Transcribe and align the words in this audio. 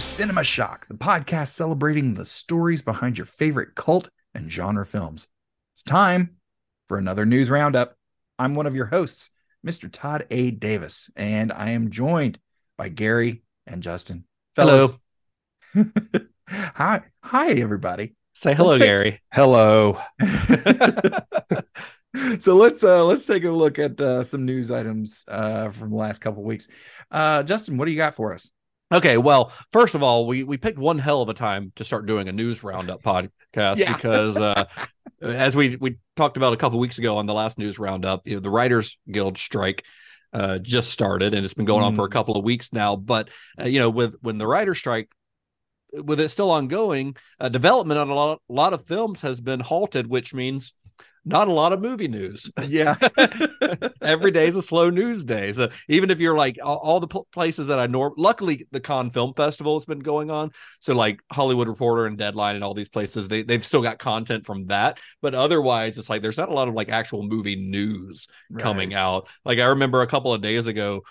and 0.00 0.06
welcome 0.06 0.10
to 0.12 0.16
Cinema 0.16 0.44
Shock, 0.44 0.86
the 0.88 0.94
podcast 0.94 1.48
celebrating 1.48 2.14
the 2.14 2.24
stories 2.24 2.80
behind 2.80 3.18
your 3.18 3.26
favorite 3.26 3.74
cult 3.74 4.08
and 4.34 4.50
genre 4.50 4.86
films. 4.86 5.28
It's 5.74 5.82
time 5.82 6.36
for 6.86 6.96
another 6.96 7.26
news 7.26 7.50
roundup. 7.50 7.96
I'm 8.38 8.54
one 8.54 8.66
of 8.66 8.74
your 8.74 8.86
hosts, 8.86 9.30
Mr. 9.66 9.90
Todd 9.92 10.26
A. 10.30 10.52
Davis, 10.52 11.10
and 11.16 11.52
I 11.52 11.70
am 11.70 11.90
joined 11.90 12.38
by 12.78 12.88
Gary 12.88 13.42
and 13.66 13.82
Justin. 13.82 14.24
Hello. 14.56 14.88
Hi, 16.48 17.02
hi, 17.22 17.52
everybody. 17.52 18.16
Say 18.34 18.54
hello, 18.54 18.78
say- 18.78 18.86
Gary. 18.86 19.20
Hello. 19.32 20.00
so 22.38 22.56
let's 22.56 22.82
uh 22.82 23.04
let's 23.04 23.26
take 23.26 23.44
a 23.44 23.50
look 23.50 23.78
at 23.78 24.00
uh, 24.00 24.24
some 24.24 24.46
news 24.46 24.70
items 24.70 25.24
uh 25.28 25.68
from 25.70 25.90
the 25.90 25.96
last 25.96 26.20
couple 26.20 26.42
weeks. 26.42 26.68
Uh 27.10 27.42
Justin, 27.42 27.76
what 27.76 27.84
do 27.84 27.90
you 27.92 27.98
got 27.98 28.16
for 28.16 28.32
us? 28.32 28.50
Okay, 28.92 29.18
well, 29.18 29.52
first 29.70 29.94
of 29.94 30.02
all, 30.02 30.26
we 30.26 30.42
we 30.42 30.56
picked 30.56 30.78
one 30.78 30.98
hell 30.98 31.22
of 31.22 31.28
a 31.28 31.34
time 31.34 31.72
to 31.76 31.84
start 31.84 32.06
doing 32.06 32.28
a 32.28 32.32
news 32.32 32.64
roundup 32.64 33.02
podcast 33.04 33.76
Yeah. 33.76 33.94
because 33.96 34.36
uh 34.36 34.64
as 35.22 35.54
we 35.54 35.76
we 35.76 35.96
talked 36.16 36.36
about 36.36 36.52
a 36.52 36.56
couple 36.56 36.78
weeks 36.78 36.98
ago 36.98 37.16
on 37.18 37.26
the 37.26 37.34
last 37.34 37.58
news 37.58 37.78
roundup, 37.78 38.26
you 38.26 38.34
know, 38.34 38.40
the 38.40 38.50
Writers 38.50 38.98
Guild 39.10 39.38
strike 39.38 39.84
uh 40.32 40.58
just 40.58 40.90
started 40.90 41.34
and 41.34 41.44
it's 41.44 41.54
been 41.54 41.64
going 41.66 41.84
on 41.84 41.94
for 41.94 42.04
a 42.04 42.08
Mm. 42.08 42.12
couple 42.12 42.36
of 42.36 42.44
weeks 42.44 42.72
now, 42.72 42.96
but 42.96 43.28
uh, 43.60 43.64
you 43.66 43.78
know, 43.78 43.90
with 43.90 44.14
when 44.22 44.38
the 44.38 44.46
writer 44.46 44.74
strike 44.74 45.10
with 45.92 46.20
it 46.20 46.28
still 46.28 46.50
ongoing, 46.52 47.16
uh, 47.40 47.48
development 47.48 47.98
on 47.98 48.08
a 48.10 48.14
lot, 48.14 48.40
a 48.48 48.52
lot 48.52 48.72
of 48.72 48.86
films 48.86 49.22
has 49.22 49.40
been 49.40 49.58
halted, 49.60 50.06
which 50.06 50.32
means 50.32 50.72
not 51.24 51.48
a 51.48 51.52
lot 51.52 51.72
of 51.72 51.80
movie 51.80 52.08
news. 52.08 52.50
Yeah. 52.68 52.94
Every 54.02 54.30
day 54.30 54.46
is 54.46 54.56
a 54.56 54.62
slow 54.62 54.90
news 54.90 55.24
day. 55.24 55.52
So 55.52 55.70
even 55.88 56.10
if 56.10 56.20
you're 56.20 56.36
like 56.36 56.58
all, 56.62 56.76
all 56.76 57.00
the 57.00 57.08
pl- 57.08 57.26
places 57.32 57.68
that 57.68 57.78
I 57.78 57.86
norm, 57.86 58.14
luckily 58.16 58.66
the 58.70 58.80
Cannes 58.80 59.10
Film 59.10 59.34
Festival 59.34 59.78
has 59.78 59.86
been 59.86 59.98
going 59.98 60.30
on. 60.30 60.52
So 60.80 60.94
like 60.94 61.20
Hollywood 61.32 61.68
Reporter 61.68 62.06
and 62.06 62.16
Deadline 62.16 62.54
and 62.54 62.62
all 62.62 62.74
these 62.74 62.88
places, 62.88 63.28
they 63.28 63.42
they've 63.42 63.64
still 63.64 63.82
got 63.82 63.98
content 63.98 64.46
from 64.46 64.66
that. 64.66 64.98
But 65.20 65.34
otherwise, 65.34 65.98
it's 65.98 66.08
like 66.08 66.22
there's 66.22 66.38
not 66.38 66.48
a 66.48 66.54
lot 66.54 66.68
of 66.68 66.74
like 66.74 66.88
actual 66.88 67.22
movie 67.22 67.56
news 67.56 68.28
coming 68.58 68.94
out. 68.94 69.28
Like 69.44 69.58
I 69.58 69.66
remember 69.66 70.02
a 70.02 70.06
couple 70.06 70.32
of 70.32 70.42
days 70.42 70.68
ago, 70.68 71.02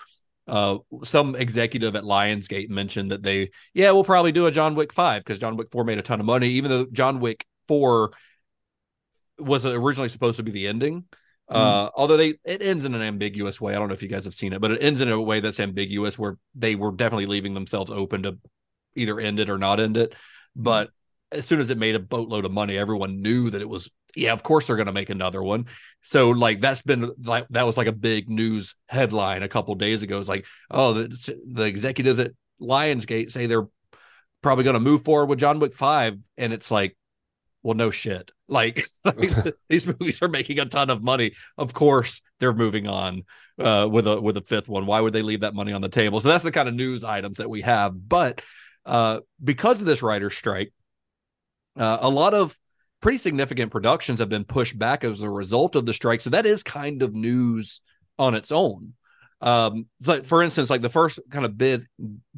uh, 0.48 0.78
some 1.04 1.36
executive 1.36 1.94
at 1.94 2.04
Lionsgate 2.04 2.70
mentioned 2.70 3.10
that 3.10 3.22
they, 3.22 3.50
yeah, 3.74 3.90
we'll 3.90 4.04
probably 4.04 4.32
do 4.32 4.46
a 4.46 4.50
John 4.50 4.74
Wick 4.74 4.92
five 4.92 5.22
because 5.22 5.38
John 5.38 5.56
Wick 5.56 5.68
four 5.70 5.84
made 5.84 5.98
a 5.98 6.02
ton 6.02 6.20
of 6.20 6.26
money, 6.26 6.48
even 6.50 6.70
though 6.70 6.86
John 6.86 7.20
Wick 7.20 7.44
four 7.68 8.12
was 9.40 9.66
originally 9.66 10.08
supposed 10.08 10.36
to 10.36 10.42
be 10.42 10.50
the 10.50 10.68
ending. 10.68 11.04
Uh, 11.48 11.90
although 11.96 12.16
they 12.16 12.34
it 12.44 12.62
ends 12.62 12.84
in 12.84 12.94
an 12.94 13.02
ambiguous 13.02 13.60
way. 13.60 13.74
I 13.74 13.78
don't 13.78 13.88
know 13.88 13.94
if 13.94 14.04
you 14.04 14.08
guys 14.08 14.24
have 14.24 14.34
seen 14.34 14.52
it, 14.52 14.60
but 14.60 14.70
it 14.70 14.82
ends 14.82 15.00
in 15.00 15.10
a 15.10 15.20
way 15.20 15.40
that's 15.40 15.58
ambiguous 15.58 16.16
where 16.16 16.38
they 16.54 16.76
were 16.76 16.92
definitely 16.92 17.26
leaving 17.26 17.54
themselves 17.54 17.90
open 17.90 18.22
to 18.22 18.38
either 18.94 19.18
end 19.18 19.40
it 19.40 19.50
or 19.50 19.58
not 19.58 19.80
end 19.80 19.96
it. 19.96 20.14
But 20.54 20.90
as 21.32 21.46
soon 21.46 21.60
as 21.60 21.70
it 21.70 21.78
made 21.78 21.96
a 21.96 22.00
boatload 22.00 22.44
of 22.44 22.52
money, 22.52 22.78
everyone 22.78 23.20
knew 23.20 23.50
that 23.50 23.60
it 23.60 23.68
was 23.68 23.90
yeah, 24.14 24.32
of 24.32 24.44
course 24.44 24.66
they're 24.66 24.76
going 24.76 24.86
to 24.86 24.92
make 24.92 25.10
another 25.10 25.42
one. 25.42 25.66
So 26.02 26.30
like 26.30 26.60
that's 26.60 26.82
been 26.82 27.10
like 27.24 27.48
that 27.48 27.66
was 27.66 27.76
like 27.76 27.88
a 27.88 27.92
big 27.92 28.28
news 28.28 28.76
headline 28.88 29.42
a 29.42 29.48
couple 29.48 29.74
days 29.74 30.02
ago. 30.02 30.20
It's 30.20 30.28
like 30.28 30.46
oh 30.70 30.92
the 30.92 31.36
the 31.52 31.64
executives 31.64 32.20
at 32.20 32.32
Lionsgate 32.60 33.32
say 33.32 33.46
they're 33.46 33.68
probably 34.42 34.64
going 34.64 34.74
to 34.74 34.80
move 34.80 35.04
forward 35.04 35.26
with 35.26 35.40
John 35.40 35.58
Wick 35.58 35.74
five, 35.74 36.16
and 36.36 36.52
it's 36.52 36.70
like 36.70 36.96
well 37.62 37.74
no 37.74 37.90
shit. 37.90 38.30
Like, 38.50 38.84
these 39.68 39.86
movies 39.86 40.20
are 40.22 40.28
making 40.28 40.58
a 40.58 40.64
ton 40.64 40.90
of 40.90 41.04
money. 41.04 41.34
Of 41.56 41.72
course 41.72 42.20
they're 42.40 42.52
moving 42.52 42.88
on 42.88 43.22
uh, 43.60 43.88
with 43.88 44.08
a 44.08 44.20
with 44.20 44.36
a 44.36 44.40
fifth 44.40 44.68
one. 44.68 44.86
Why 44.86 45.00
would 45.00 45.12
they 45.12 45.22
leave 45.22 45.40
that 45.40 45.54
money 45.54 45.72
on 45.72 45.80
the 45.80 45.88
table? 45.88 46.18
So 46.18 46.28
that's 46.28 46.42
the 46.42 46.50
kind 46.50 46.68
of 46.68 46.74
news 46.74 47.04
items 47.04 47.38
that 47.38 47.48
we 47.48 47.60
have. 47.60 47.92
But 48.08 48.42
uh, 48.84 49.20
because 49.42 49.80
of 49.80 49.86
this 49.86 50.02
writer 50.02 50.30
strike 50.30 50.72
uh, 51.76 51.98
a 52.00 52.08
lot 52.08 52.34
of 52.34 52.58
pretty 53.00 53.18
significant 53.18 53.72
productions 53.72 54.18
have 54.18 54.28
been 54.28 54.44
pushed 54.44 54.78
back 54.78 55.04
as 55.04 55.22
a 55.22 55.30
result 55.30 55.76
of 55.76 55.86
the 55.86 55.94
strike. 55.94 56.20
So 56.20 56.30
that 56.30 56.46
is 56.46 56.62
kind 56.62 57.02
of 57.02 57.14
news 57.14 57.80
on 58.18 58.34
its 58.34 58.52
own. 58.52 58.94
Um 59.42 59.86
so 60.02 60.22
for 60.22 60.42
instance 60.42 60.68
like 60.68 60.82
the 60.82 60.90
first 60.90 61.18
kind 61.30 61.46
of 61.46 61.56
big 61.56 61.86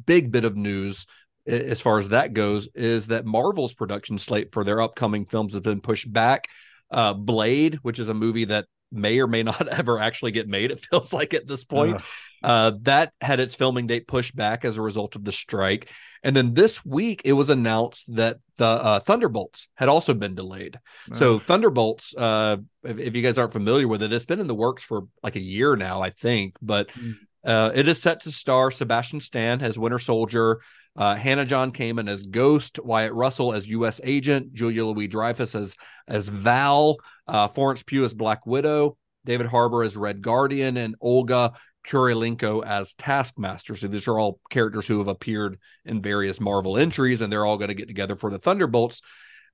big 0.05 0.31
bit 0.31 0.45
of 0.45 0.55
news 0.55 1.05
as 1.45 1.81
far 1.81 1.99
as 1.99 2.09
that 2.09 2.33
goes 2.33 2.67
is 2.73 3.07
that 3.07 3.25
Marvel's 3.25 3.73
production 3.73 4.17
slate 4.17 4.51
for 4.53 4.63
their 4.63 4.81
upcoming 4.81 5.25
films 5.25 5.53
has 5.53 5.61
been 5.61 5.81
pushed 5.81 6.11
back. 6.11 6.47
Uh, 6.89 7.13
Blade, 7.13 7.79
which 7.81 7.99
is 7.99 8.09
a 8.09 8.13
movie 8.13 8.45
that 8.45 8.65
may 8.91 9.19
or 9.19 9.27
may 9.27 9.43
not 9.51 9.67
ever 9.67 9.99
actually 9.99 10.31
get 10.31 10.47
made, 10.47 10.71
it 10.71 10.85
feels 10.89 11.11
like 11.11 11.33
at 11.33 11.47
this 11.47 11.63
point, 11.63 12.01
uh, 12.43 12.71
that 12.81 13.13
had 13.21 13.39
its 13.39 13.55
filming 13.55 13.87
date 13.87 14.07
pushed 14.07 14.35
back 14.35 14.63
as 14.65 14.77
a 14.77 14.81
result 14.81 15.15
of 15.15 15.23
the 15.23 15.31
strike. 15.31 15.89
And 16.25 16.33
then 16.35 16.53
this 16.53 16.85
week, 16.85 17.21
it 17.25 17.33
was 17.33 17.49
announced 17.49 18.15
that 18.15 18.37
the 18.55 18.65
uh, 18.65 18.99
Thunderbolts 18.99 19.67
had 19.75 19.89
also 19.89 20.13
been 20.13 20.35
delayed. 20.35 20.79
So 21.13 21.39
Thunderbolts, 21.39 22.15
uh, 22.15 22.57
if, 22.83 22.97
if 22.97 23.15
you 23.15 23.21
guys 23.21 23.37
aren't 23.37 23.51
familiar 23.51 23.89
with 23.89 24.01
it, 24.03 24.13
it's 24.13 24.25
been 24.25 24.39
in 24.39 24.47
the 24.47 24.55
works 24.55 24.83
for 24.85 25.07
like 25.21 25.35
a 25.35 25.41
year 25.41 25.75
now, 25.75 26.01
I 26.01 26.11
think. 26.11 26.55
But 26.61 26.89
Mm. 26.91 27.15
uh, 27.43 27.71
it 27.75 27.89
is 27.89 28.01
set 28.01 28.21
to 28.21 28.31
star 28.31 28.71
Sebastian 28.71 29.19
Stan 29.19 29.61
as 29.61 29.77
Winter 29.77 29.99
Soldier, 29.99 30.61
uh, 30.95 31.15
Hannah 31.15 31.45
John 31.45 31.71
Kamen 31.71 32.09
as 32.09 32.25
Ghost, 32.25 32.79
Wyatt 32.83 33.13
Russell 33.13 33.53
as 33.53 33.67
U.S. 33.67 33.99
Agent, 34.03 34.53
Julia 34.53 34.85
Louis 34.85 35.07
Dreyfus 35.07 35.55
as 35.55 35.75
as 36.07 36.27
Val, 36.27 36.97
uh, 37.27 37.47
Florence 37.47 37.83
Pugh 37.83 38.05
as 38.05 38.13
Black 38.13 38.45
Widow, 38.45 38.97
David 39.25 39.47
Harbour 39.47 39.83
as 39.83 39.97
Red 39.97 40.21
Guardian, 40.21 40.77
and 40.77 40.95
Olga 41.01 41.53
Kurylenko 41.87 42.65
as 42.65 42.93
Taskmaster. 42.93 43.75
So 43.75 43.87
these 43.87 44.07
are 44.07 44.19
all 44.19 44.39
characters 44.49 44.87
who 44.87 44.99
have 44.99 45.07
appeared 45.07 45.59
in 45.85 46.01
various 46.01 46.39
Marvel 46.39 46.77
entries, 46.77 47.21
and 47.21 47.31
they're 47.31 47.45
all 47.45 47.57
going 47.57 47.69
to 47.69 47.73
get 47.75 47.87
together 47.87 48.15
for 48.15 48.29
the 48.29 48.39
Thunderbolts. 48.39 49.01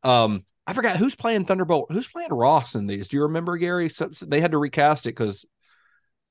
Um, 0.03 0.45
I 0.67 0.73
forgot 0.73 0.97
who's 0.97 1.15
playing 1.15 1.45
Thunderbolt. 1.45 1.91
Who's 1.91 2.07
playing 2.07 2.29
Ross 2.31 2.75
in 2.75 2.85
these? 2.85 3.07
Do 3.07 3.17
you 3.17 3.23
remember 3.23 3.57
Gary? 3.57 3.89
So, 3.89 4.11
so 4.11 4.25
they 4.25 4.41
had 4.41 4.51
to 4.51 4.57
recast 4.57 5.07
it 5.07 5.15
because 5.15 5.45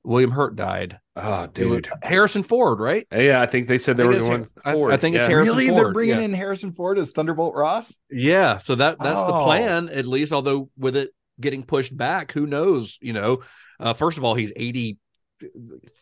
William 0.04 0.30
Hurt 0.30 0.56
died. 0.56 0.98
Oh, 1.16 1.42
It 1.44 1.64
was 1.66 1.76
dude. 1.82 1.88
Harrison 2.02 2.42
Ford, 2.44 2.78
right? 2.80 3.06
Yeah, 3.12 3.42
I 3.42 3.46
think 3.46 3.68
they 3.68 3.78
said 3.78 3.96
they 3.96 4.04
I 4.04 4.06
were 4.06 4.18
going. 4.18 4.46
Har- 4.64 4.90
I- 4.90 4.94
I 4.94 4.96
think 4.96 5.16
it's 5.16 5.26
Harrison 5.26 5.56
really? 5.56 5.70
They're 5.74 5.92
bringing 5.92 6.18
yeah. 6.18 6.24
in 6.24 6.32
Harrison 6.34 6.72
Ford 6.72 6.98
as 6.98 7.10
Thunderbolt 7.10 7.54
Ross? 7.56 7.98
Yeah, 8.10 8.58
so 8.58 8.74
that 8.76 8.98
that's 8.98 9.20
the 9.22 9.32
Oh. 9.34 9.44
plan 9.44 9.88
at 9.88 10.06
least. 10.06 10.32
Although 10.32 10.70
with 10.78 10.96
it 10.96 11.10
getting 11.40 11.62
pushed 11.64 11.96
back, 11.96 12.32
who 12.32 12.46
knows? 12.46 12.98
You 13.00 13.12
know, 13.12 13.42
uh, 13.80 13.92
first 13.92 14.16
of 14.18 14.24
all, 14.24 14.34
he's 14.34 14.52
eighty 14.56 14.98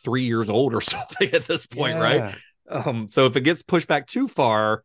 three 0.04 0.24
years 0.24 0.48
old 0.50 0.74
or 0.74 0.80
something 0.82 1.32
at 1.32 1.44
this 1.46 1.66
point, 1.66 1.96
right? 1.96 2.34
Um, 2.70 3.08
so 3.08 3.26
if 3.26 3.36
it 3.36 3.42
gets 3.42 3.62
pushed 3.62 3.86
back 3.88 4.06
too 4.06 4.28
far, 4.28 4.82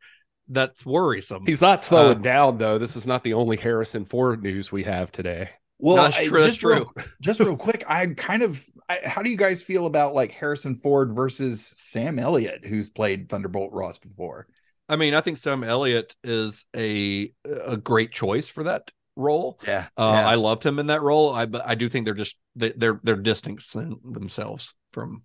that's 0.47 0.85
worrisome. 0.85 1.43
He's 1.45 1.61
not 1.61 1.83
slowing 1.85 2.17
Uh, 2.17 2.21
down 2.21 2.57
though. 2.57 2.77
This 2.77 2.95
is 2.95 3.05
not 3.05 3.23
the 3.23 3.33
only 3.33 3.57
Harrison 3.57 4.05
Ford 4.05 4.41
news 4.43 4.71
we 4.71 4.83
have 4.83 5.11
today. 5.11 5.49
Well, 5.81 5.95
That's 5.97 6.17
I- 6.17 6.25
true, 6.27 6.41
that's 6.41 6.53
just 6.57 6.63
real, 6.63 6.91
just 7.21 7.39
real 7.39 7.57
quick, 7.67 7.83
I 7.87 8.05
kind 8.07 8.43
of, 8.43 8.63
I, 8.87 8.99
how 9.03 9.21
do 9.21 9.29
you 9.29 9.37
guys 9.37 9.61
feel 9.61 9.85
about 9.87 10.13
like 10.13 10.31
Harrison 10.31 10.75
Ford 10.75 11.13
versus 11.15 11.65
Sam 11.75 12.19
Elliott, 12.19 12.65
who's 12.65 12.89
played 12.89 13.29
Thunderbolt 13.29 13.71
Ross 13.73 13.97
before? 13.97 14.47
I 14.87 14.95
mean, 14.95 15.13
I 15.13 15.21
think 15.21 15.37
Sam 15.37 15.63
Elliott 15.63 16.15
is 16.23 16.65
a 16.75 17.31
a 17.45 17.77
great 17.77 18.11
choice 18.11 18.49
for 18.49 18.63
that 18.65 18.91
role. 19.15 19.59
Yeah, 19.65 19.87
Uh, 19.97 20.09
I 20.09 20.35
loved 20.35 20.65
him 20.65 20.79
in 20.79 20.87
that 20.87 21.01
role. 21.01 21.33
I 21.33 21.45
but 21.45 21.65
I 21.65 21.75
do 21.75 21.87
think 21.89 22.05
they're 22.05 22.13
just 22.13 22.35
they, 22.55 22.71
they're 22.71 22.99
they're 23.03 23.15
distancing 23.15 23.99
themselves 24.03 24.73
from 24.91 25.23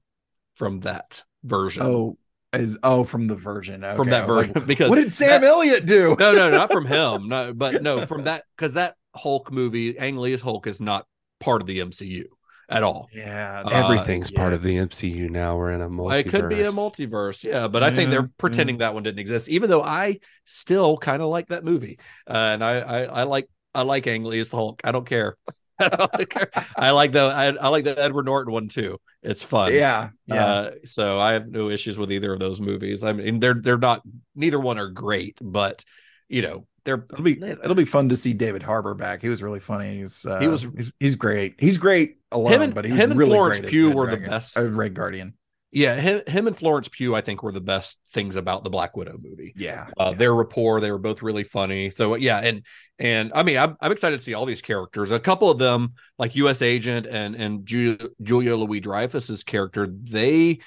from 0.55 0.81
that 0.81 1.25
version. 1.45 1.83
oh, 1.85 2.17
as 2.53 2.79
oh 2.85 3.03
from 3.05 3.27
the 3.27 3.35
version 3.35 3.83
from 3.97 4.09
that 4.11 4.25
I 4.25 4.27
was 4.27 4.37
like, 4.37 4.47
version 4.55 4.67
because 4.69 4.89
what 4.89 4.97
did 4.97 5.13
Sam 5.13 5.41
that- 5.43 5.49
Elliott 5.51 5.85
do? 5.85 6.17
no, 6.19 6.33
no, 6.33 6.49
not 6.51 6.71
from 6.73 6.87
him. 6.97 7.29
No, 7.29 7.53
but 7.53 7.83
no, 7.83 8.07
from 8.07 8.25
that 8.25 8.45
because 8.57 8.75
that 8.75 8.95
Hulk 9.17 9.51
movie, 9.53 9.99
Ang 9.99 10.17
Lee's 10.17 10.41
Hulk, 10.41 10.67
is 10.67 10.81
not 10.81 11.07
part 11.41 11.61
of 11.61 11.67
the 11.67 11.81
MCU 11.81 12.25
at 12.69 12.83
all. 12.83 13.09
Yeah, 13.13 13.63
Uh, 13.65 13.71
Everything's 13.71 14.31
part 14.31 14.53
of 14.53 14.63
the 14.63 14.77
MCU 14.77 15.29
now. 15.31 15.57
We're 15.57 15.73
in 15.73 15.81
a 15.83 15.89
multiverse. 15.89 16.19
It 16.21 16.29
could 16.31 16.49
be 16.49 16.63
a 16.63 16.71
multiverse, 16.73 17.45
yeah, 17.45 17.69
but 17.69 17.83
I 17.83 17.91
think 17.91 18.11
they're 18.11 18.31
pretending 18.39 18.79
that 18.79 18.95
one 18.95 19.03
didn't 19.03 19.21
exist, 19.21 19.49
even 19.49 19.71
though 19.71 19.83
I 19.83 20.19
still 20.45 20.97
kind 20.97 21.23
of 21.23 21.29
like 21.29 21.49
that 21.49 21.65
movie, 21.65 21.99
uh, 22.29 22.33
and 22.35 22.65
I, 22.65 22.79
I 22.81 23.03
I 23.05 23.23
like 23.25 23.49
I 23.75 23.83
like 23.83 24.07
Ang 24.07 24.25
Lee's 24.25 24.51
Hulk. 24.51 24.81
I 24.85 24.93
don't 24.93 25.07
care. 25.07 25.37
I 25.79 25.89
don't 25.91 26.31
care. 26.31 26.51
I 26.77 26.91
like 26.93 27.13
the 27.13 27.21
I, 27.21 27.49
I 27.49 27.69
like 27.69 27.85
the 27.85 28.03
Edward 28.03 28.25
Norton 28.25 28.53
one 28.53 28.69
too. 28.69 28.99
It's 29.23 29.43
fun. 29.43 29.73
yeah, 29.75 30.09
yeah. 30.27 30.45
Uh, 30.47 30.71
so 30.85 31.21
I 31.21 31.33
have 31.35 31.49
no 31.49 31.69
issues 31.69 31.99
with 31.99 32.11
either 32.11 32.33
of 32.33 32.41
those 32.41 32.61
movies. 32.61 33.03
I 33.05 33.13
mean, 33.13 33.41
they're 33.41 33.61
they're 33.61 33.77
not 33.77 34.01
neither 34.35 34.59
one 34.59 34.79
are 34.79 34.89
great, 34.89 35.39
but 35.43 35.85
you 36.29 36.41
know 36.43 36.67
they're 36.87 37.05
It'll 37.13 37.23
be 37.25 37.39
it'll 37.43 37.75
be 37.75 37.85
fun 37.85 38.09
to 38.09 38.17
see 38.17 38.33
David 38.33 38.63
Harbour 38.63 38.95
back. 38.95 39.21
He 39.21 39.29
was 39.29 39.43
really 39.43 39.61
funny. 39.61 39.99
He's 39.99 40.25
uh, 40.25 40.39
He 40.41 40.49
was- 40.49 40.67
he's, 40.77 40.93
he's 40.99 41.15
great. 41.17 41.57
He's 41.59 41.77
great 41.77 42.17
alone, 42.33 42.53
Him 42.55 42.63
and- 42.63 42.75
but 42.75 42.85
he 42.87 42.93
was 42.93 43.01
him 43.01 43.11
and 43.11 43.19
really 43.21 43.31
Florence 43.33 43.61
Pugh 43.69 43.89
Red 43.89 43.97
were 43.97 44.07
the 44.11 44.17
best. 44.17 44.57
uh, 44.57 44.63
Red 44.69 44.95
Guardian. 44.95 45.35
yeah. 45.73 45.97
Him, 45.97 46.23
him 46.27 46.47
and 46.47 46.57
Florence 46.57 46.89
Pugh, 46.89 47.15
I 47.15 47.21
think, 47.21 47.43
were 47.43 47.53
the 47.53 47.61
best 47.61 47.99
things 48.11 48.37
about 48.37 48.65
the 48.65 48.71
Black 48.71 48.97
Widow 48.97 49.19
movie. 49.23 49.53
Yeah, 49.57 49.89
uh, 49.99 50.07
yeah. 50.11 50.15
their 50.17 50.35
rapport 50.35 50.81
they 50.81 50.91
were 50.91 50.99
both 50.99 51.21
really 51.23 51.45
funny 51.45 51.91
so 51.91 52.15
yeah 52.17 52.39
and 52.39 52.63
and 52.99 53.31
i 53.35 53.43
mean 53.43 53.59
I'm, 53.59 53.77
I'm 53.81 53.93
excited 53.93 54.17
to 54.17 54.23
see 54.25 54.33
all 54.33 54.47
these 54.47 54.63
characters 54.63 55.11
a 55.11 55.21
couple 55.21 55.51
of 55.51 55.59
them 55.59 55.93
like 56.19 56.33
us 56.37 56.63
agent 56.63 57.07
and 57.07 57.35
and 57.35 57.67
Ju- 57.67 58.11
julia 58.23 58.57
louis 58.57 58.81
dreyfus's 58.81 59.45
character 59.45 59.87
they 59.87 60.61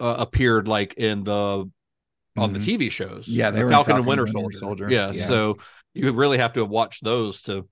uh, 0.00 0.16
appeared 0.18 0.68
like 0.68 0.94
in 0.94 1.22
the 1.24 1.70
on 2.36 2.52
the 2.52 2.58
Mhm. 2.58 2.64
TV 2.64 2.90
shows. 2.90 3.28
Yeah, 3.28 3.50
they 3.50 3.60
Uh, 3.60 3.64
were 3.64 3.70
Falcon, 3.70 3.96
and 3.96 4.04
Falcon 4.04 4.06
Winter 4.08 4.24
and 4.24 4.34
Winter 4.34 4.58
Soldier. 4.58 4.84
Soldier. 4.86 4.90
Yeah, 4.90 5.12
Yeah. 5.12 5.26
so 5.26 5.58
you 5.94 6.10
really 6.12 6.38
have 6.38 6.52
to 6.54 6.60
have 6.60 6.70
watched 6.70 7.04
those 7.04 7.42
to 7.42 7.68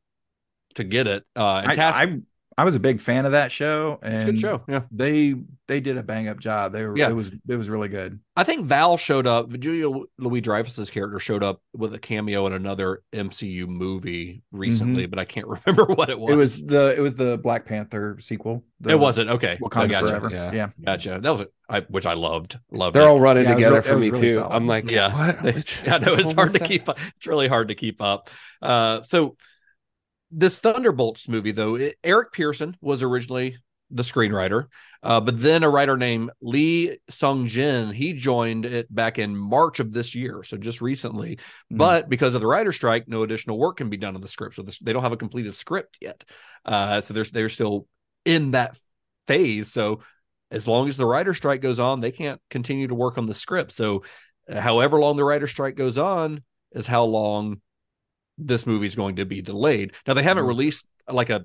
to 0.75 0.85
get 0.85 1.07
it. 1.07 1.25
Uh, 1.37 1.57
and 1.59 1.73
I, 1.73 1.75
Task, 1.77 1.99
I 2.01 2.19
I 2.63 2.65
was 2.65 2.77
a 2.77 2.81
big 2.81 3.01
fan 3.01 3.27
of 3.27 3.33
that 3.33 3.51
show, 3.51 3.99
and 4.03 4.15
it's 4.15 4.23
a 4.23 4.27
good 4.27 4.39
show. 4.39 4.63
Yeah, 4.69 4.83
they 4.93 5.35
they 5.67 5.81
did 5.81 5.97
a 5.97 6.03
bang 6.05 6.29
up 6.29 6.39
job. 6.39 6.73
They 6.73 6.87
were 6.87 6.97
Yeah. 6.97 7.09
it 7.11 7.13
was 7.15 7.29
it 7.49 7.57
was 7.57 7.69
really 7.69 7.89
good. 7.89 8.21
I 8.37 8.45
think 8.45 8.67
Val 8.67 8.97
showed 8.97 9.27
up. 9.27 9.51
Julia 9.59 9.89
Louis 10.17 10.41
Dreyfus's 10.41 10.89
character 10.89 11.19
showed 11.19 11.43
up 11.43 11.61
with 11.75 11.93
a 11.93 11.99
cameo 11.99 12.47
in 12.47 12.53
another 12.53 13.03
MCU 13.13 13.67
movie 13.67 14.43
recently, 14.53 15.07
but 15.07 15.19
I 15.19 15.25
can't 15.25 15.47
remember 15.67 15.87
what 15.87 16.09
it 16.09 16.21
was. 16.21 16.31
Mm-hmm. 16.31 16.35
It 16.35 16.37
was 16.37 16.63
the 16.63 16.95
it 16.97 17.01
was 17.01 17.15
the 17.17 17.37
Black 17.39 17.65
Panther 17.67 18.17
sequel. 18.21 18.63
The 18.81 18.91
it 18.91 18.99
wasn't 19.01 19.31
okay. 19.31 19.59
Wakanda 19.61 19.91
gotcha. 19.91 20.07
Forever. 20.07 20.31
yeah. 20.31 20.53
Yeah. 20.55 20.69
Gotcha. 20.85 21.19
That 21.21 21.31
was 21.33 21.41
it. 21.41 21.53
I, 21.69 21.81
which 21.81 22.07
I 22.07 22.15
loved. 22.15 22.61
Loved 22.71 22.95
They're 22.95 23.03
it. 23.03 23.07
all 23.09 23.19
running 23.21 23.45
Yeah, 23.45 23.51
it 23.51 23.55
was 23.55 23.57
together 23.65 23.75
real- 23.75 23.81
it 23.81 23.93
for 23.95 23.99
me 23.99 24.11
really 24.11 24.29
too. 24.29 24.35
solid. 24.35 24.55
I'm 24.55 24.67
like, 24.69 24.89
Yeah. 24.89 25.13
what? 25.33 25.43
They- 25.43 25.53
Which- 25.53 25.83
yeah, 25.85 25.99
no, 25.99 26.13
it's 26.15 26.33
hard 26.33 26.53
to 26.53 26.59
that? 26.61 26.69
keep 26.69 26.89
up. 26.89 26.99
It's 27.17 27.27
really 27.27 27.49
hard 27.49 27.69
to 27.69 27.75
keep 27.75 28.01
up. 28.01 28.31
Uh, 28.61 29.03
so 29.03 29.37
this 30.33 30.59
Thunderbolts 30.59 31.29
movie, 31.29 31.53
though, 31.53 31.77
it, 31.77 31.97
Eric 32.03 32.33
Pearson 32.33 32.77
was 32.81 33.03
originally 33.03 33.59
the 33.91 34.03
screenwriter, 34.03 34.69
uh, 35.03 35.21
but 35.21 35.39
then 35.41 35.63
a 35.63 35.69
writer 35.69 35.99
named 35.99 36.31
Lee 36.41 36.97
Sung 37.11 37.47
Jin 37.47 37.93
he 37.93 38.15
joined 38.15 38.65
it 38.65 38.93
back 38.93 39.19
in 39.19 39.37
March 39.37 39.81
of 39.81 39.93
this 39.93 40.15
year, 40.15 40.43
so 40.43 40.57
just 40.57 40.81
recently. 40.81 41.37
Mhm. 41.37 41.77
But 41.77 42.09
because 42.09 42.35
of 42.35 42.41
the 42.41 42.47
writer 42.47 42.73
strike, 42.73 43.07
no 43.07 43.23
additional 43.23 43.59
work 43.59 43.77
can 43.77 43.91
be 43.91 43.99
done 43.99 44.15
on 44.15 44.23
the 44.23 44.29
script, 44.29 44.55
so 44.55 44.63
this, 44.63 44.79
they 44.79 44.95
don't 44.95 45.03
have 45.03 45.13
a 45.13 45.19
completed 45.19 45.55
script 45.55 45.99
yet. 46.01 46.25
Uh, 46.65 47.03
so 47.03 47.13
they're 47.13 47.25
they're 47.25 47.49
still 47.51 47.87
in 48.25 48.53
that 48.53 48.79
phase. 49.27 49.71
So 49.71 50.01
as 50.51 50.67
long 50.67 50.89
as 50.89 50.97
the 50.97 51.07
writer 51.07 51.35
strike 51.35 51.61
goes 51.61 51.81
on, 51.81 52.01
they 52.01 52.13
can't 52.13 52.41
continue 52.49 52.89
to 52.89 52.95
work 52.95 53.19
on 53.19 53.27
the 53.27 53.35
script. 53.35 53.73
So 53.73 54.05
uh, 54.49 54.61
however 54.61 54.99
long 55.01 55.17
the 55.17 55.25
writer 55.25 55.47
strike 55.47 55.77
goes 55.77 55.99
on 55.99 56.43
is 56.73 56.87
how 56.87 57.05
long 57.05 57.61
this 58.39 58.67
movie 58.67 58.87
is 58.87 58.95
going 58.95 59.17
to 59.17 59.25
be 59.25 59.43
delayed. 59.43 59.93
Now 60.07 60.15
they 60.15 60.23
haven't 60.23 60.45
Mhm. 60.45 60.49
released 60.49 60.87
like 61.09 61.31
a 61.31 61.45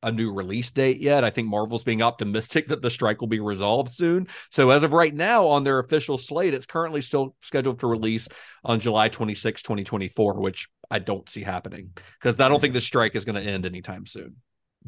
a 0.00 0.12
new 0.12 0.32
release 0.32 0.70
date 0.70 1.00
yet. 1.00 1.24
I 1.24 1.30
think 1.30 1.48
Marvel's 1.48 1.82
being 1.82 2.02
optimistic 2.02 2.68
that 2.68 2.82
the 2.82 2.88
strike 2.88 3.20
will 3.20 3.26
be 3.26 3.40
resolved 3.40 3.92
soon. 3.92 4.28
So 4.48 4.70
as 4.70 4.84
of 4.84 4.92
right 4.92 5.12
now 5.12 5.46
on 5.48 5.64
their 5.64 5.80
official 5.80 6.18
slate, 6.18 6.54
it's 6.54 6.66
currently 6.66 7.00
still 7.00 7.34
scheduled 7.42 7.80
to 7.80 7.88
release 7.88 8.28
on 8.64 8.78
July 8.78 9.08
26, 9.08 9.60
2024, 9.60 10.34
which 10.40 10.68
I 10.88 11.00
don't 11.00 11.28
see 11.28 11.42
happening 11.42 11.90
because 12.20 12.38
I 12.38 12.48
don't 12.48 12.60
think 12.60 12.74
the 12.74 12.80
strike 12.80 13.16
is 13.16 13.24
going 13.24 13.42
to 13.42 13.50
end 13.50 13.66
anytime 13.66 14.06
soon. 14.06 14.36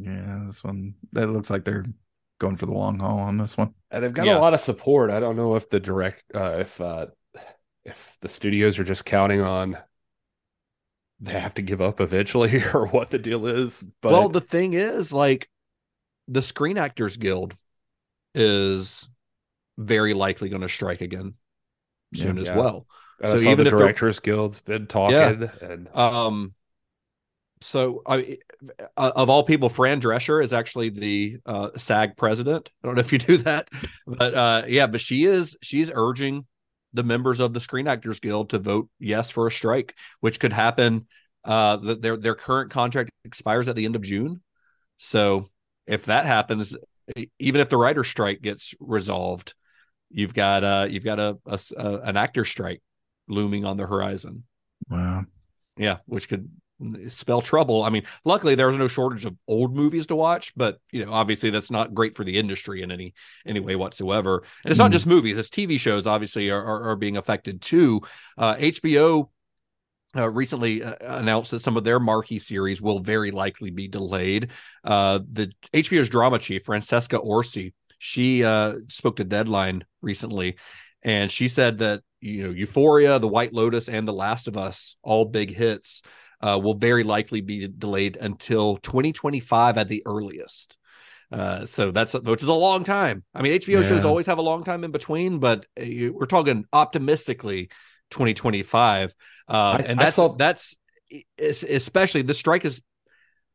Yeah, 0.01 0.43
this 0.47 0.63
one 0.63 0.95
that 1.11 1.27
looks 1.27 1.51
like 1.51 1.65
they're 1.65 1.87
going 2.39 2.55
for 2.55 2.67
the 2.67 2.73
long 2.73 3.01
haul 3.01 3.19
on 3.19 3.37
this 3.37 3.59
one. 3.59 3.75
And 3.91 4.05
they've 4.05 4.13
got 4.13 4.27
Yeah. 4.27 4.39
a 4.39 4.41
lot 4.41 4.55
of 4.55 4.61
support. 4.61 5.11
I 5.11 5.19
don't 5.19 5.35
know 5.35 5.57
if 5.57 5.69
the 5.69 5.81
direct, 5.81 6.23
uh, 6.33 6.59
if 6.61 6.81
uh, 6.81 7.07
if 7.85 8.17
the 8.21 8.29
studios 8.29 8.79
are 8.79 8.85
just 8.85 9.05
counting 9.05 9.41
on 9.41 9.77
they 11.21 11.33
have 11.39 11.55
to 11.55 11.63
give 11.63 11.81
up 11.81 12.01
eventually, 12.01 12.63
or 12.75 12.87
what 12.87 13.11
the 13.11 13.19
deal 13.19 13.47
is. 13.47 13.83
But 14.01 14.11
well, 14.13 14.29
the 14.29 14.41
thing 14.41 14.73
is, 14.75 15.13
like, 15.13 15.49
the 16.29 16.43
Screen 16.43 16.79
Actors 16.79 17.17
Guild 17.17 17.57
is 18.35 19.09
very 19.79 20.15
likely 20.15 20.49
going 20.49 20.63
to 20.63 20.69
strike 20.69 21.01
again 21.01 21.35
soon 22.15 22.37
Yeah. 22.37 22.43
as 22.43 22.49
Yeah. 22.49 22.57
well. 22.57 22.87
and 23.21 23.31
so 23.31 23.39
even 23.41 23.59
the 23.59 23.65
if 23.67 23.75
directors 23.77 24.21
guild's 24.21 24.61
been 24.61 24.87
talking, 24.87 25.51
and 25.61 25.89
Um, 25.95 26.55
so 27.61 28.03
I, 28.07 28.39
uh, 28.97 29.13
of 29.15 29.29
all 29.29 29.43
people, 29.43 29.69
Fran 29.69 30.01
Drescher 30.01 30.43
is 30.43 30.53
actually 30.53 30.89
the 30.91 31.39
uh, 31.45 31.71
SAG 31.77 32.17
president. 32.17 32.71
I 32.83 32.87
don't 32.87 32.95
know 32.97 33.01
if 33.01 33.13
you 33.13 33.19
do 33.19 33.37
that, 33.39 33.69
but 34.07 34.35
uh, 34.35 34.63
yeah, 34.67 34.87
but 34.87 35.01
she 35.01 35.25
is 35.25 35.57
she's 35.63 35.91
urging 35.95 36.47
the 36.93 37.03
members 37.03 37.41
of 37.41 37.53
the 37.55 37.61
Screen 37.61 37.87
Actors 37.87 38.21
Guild 38.21 38.51
to 38.51 38.59
vote 38.59 38.89
yes 38.99 39.31
for 39.31 39.47
a 39.47 39.53
strike, 39.53 39.95
which 40.21 40.41
could 40.41 40.53
happen. 40.53 41.07
Uh, 41.45 41.77
the, 41.77 41.95
their 41.95 42.17
their 42.17 42.35
current 42.35 42.71
contract 42.71 43.11
expires 43.25 43.69
at 43.69 43.77
the 43.77 43.85
end 43.85 43.97
of 43.97 44.03
June, 44.03 44.43
so 44.99 45.49
if 45.87 46.05
that 46.05 46.27
happens, 46.27 46.77
even 47.39 47.61
if 47.61 47.69
the 47.69 47.79
writer 47.79 48.05
strike 48.05 48.43
gets 48.43 48.75
resolved, 48.79 49.55
you've 50.11 50.35
got 50.35 50.63
uh 50.63 50.87
you've 50.89 51.05
got 51.05 51.19
a 51.19 51.39
an 52.05 52.17
actor 52.17 52.45
strike 52.45 52.83
looming 53.29 53.65
on 53.65 53.77
the 53.77 53.87
horizon. 53.87 54.45
Wow. 54.91 55.25
Yeah, 55.77 55.99
which 56.07 56.29
could 56.29 56.51
spell 57.09 57.43
trouble. 57.43 57.83
I 57.83 57.91
mean, 57.91 58.05
luckily 58.25 58.55
there's 58.55 58.77
no 58.77 58.89
shortage 58.89 59.25
of 59.27 59.37
old 59.47 59.75
movies 59.77 60.07
to 60.09 60.17
watch, 60.17 60.53
but 60.57 60.79
you 60.93 61.05
know, 61.05 61.13
obviously 61.13 61.51
that's 61.51 61.71
not 61.71 61.95
great 61.95 62.17
for 62.17 62.25
the 62.25 62.39
industry 62.39 62.83
in 62.83 62.91
any 62.91 63.15
any 63.47 63.61
way 63.61 63.77
whatsoever. 63.77 64.43
And 64.65 64.71
it's 64.71 64.79
not 64.79 64.91
Mhm. 64.91 64.95
just 64.95 65.07
movies; 65.07 65.39
it's 65.39 65.51
TV 65.51 65.79
shows. 65.79 66.07
Obviously, 66.07 66.51
are 66.51 66.63
are, 66.63 66.91
are 66.91 66.97
being 66.97 67.17
affected 67.17 67.61
too. 67.61 68.01
Uh, 68.39 68.55
HBO 68.59 69.31
uh, 70.17 70.29
recently 70.29 70.83
uh, 70.83 70.95
announced 71.01 71.53
that 71.53 71.61
some 71.61 71.77
of 71.77 71.85
their 71.85 72.01
marquee 72.01 72.39
series 72.41 72.83
will 72.83 72.99
very 72.99 73.31
likely 73.31 73.71
be 73.71 73.87
delayed. 73.87 74.51
Uh, 74.83 75.21
the 75.33 75.53
HBO's 75.73 76.09
drama 76.09 76.39
chief, 76.39 76.65
Francesca 76.65 77.17
Orsi, 77.17 77.75
she 77.99 78.43
uh, 78.45 78.75
spoke 78.89 79.17
to 79.17 79.25
Deadline 79.25 79.85
recently, 80.03 80.57
and 81.03 81.31
she 81.31 81.49
said 81.49 81.79
that 81.79 82.03
you 82.21 82.43
know 82.43 82.51
Euphoria, 82.51 83.19
The 83.19 83.29
White 83.29 83.53
Lotus, 83.53 83.89
and 83.89 84.09
The 84.09 84.13
Last 84.13 84.49
of 84.49 84.57
Us, 84.57 84.97
all 85.03 85.25
big 85.27 85.55
hits, 85.55 86.03
uh, 86.41 86.59
will 86.63 86.75
very 86.75 87.05
likely 87.05 87.41
be 87.41 87.67
delayed 87.69 88.17
until 88.17 88.77
2025 88.79 89.79
at 89.79 89.89
the 89.89 90.03
earliest. 90.07 90.77
Uh, 91.33 91.65
so 91.65 91.91
that's 91.93 92.15
which 92.15 92.43
is 92.43 92.49
a 92.49 92.53
long 92.53 92.83
time. 92.83 93.23
I 93.35 93.43
mean, 93.43 93.53
HBO 93.53 93.83
shows 93.83 94.05
always 94.05 94.27
have 94.27 94.39
a 94.39 94.43
long 94.43 94.65
time 94.65 94.83
in 94.83 94.91
between, 94.91 95.39
but 95.39 95.65
uh, 95.81 95.85
we're 96.13 96.27
talking 96.27 96.65
optimistically 96.73 97.71
2025. 98.11 99.15
Uh, 99.49 99.53
I- 99.53 99.85
and 99.87 99.99
that's 100.01 100.17
saw- 100.17 100.35
that's 100.35 100.77
especially 101.39 102.23
the 102.23 102.35
strike 102.35 102.65
is 102.65 102.83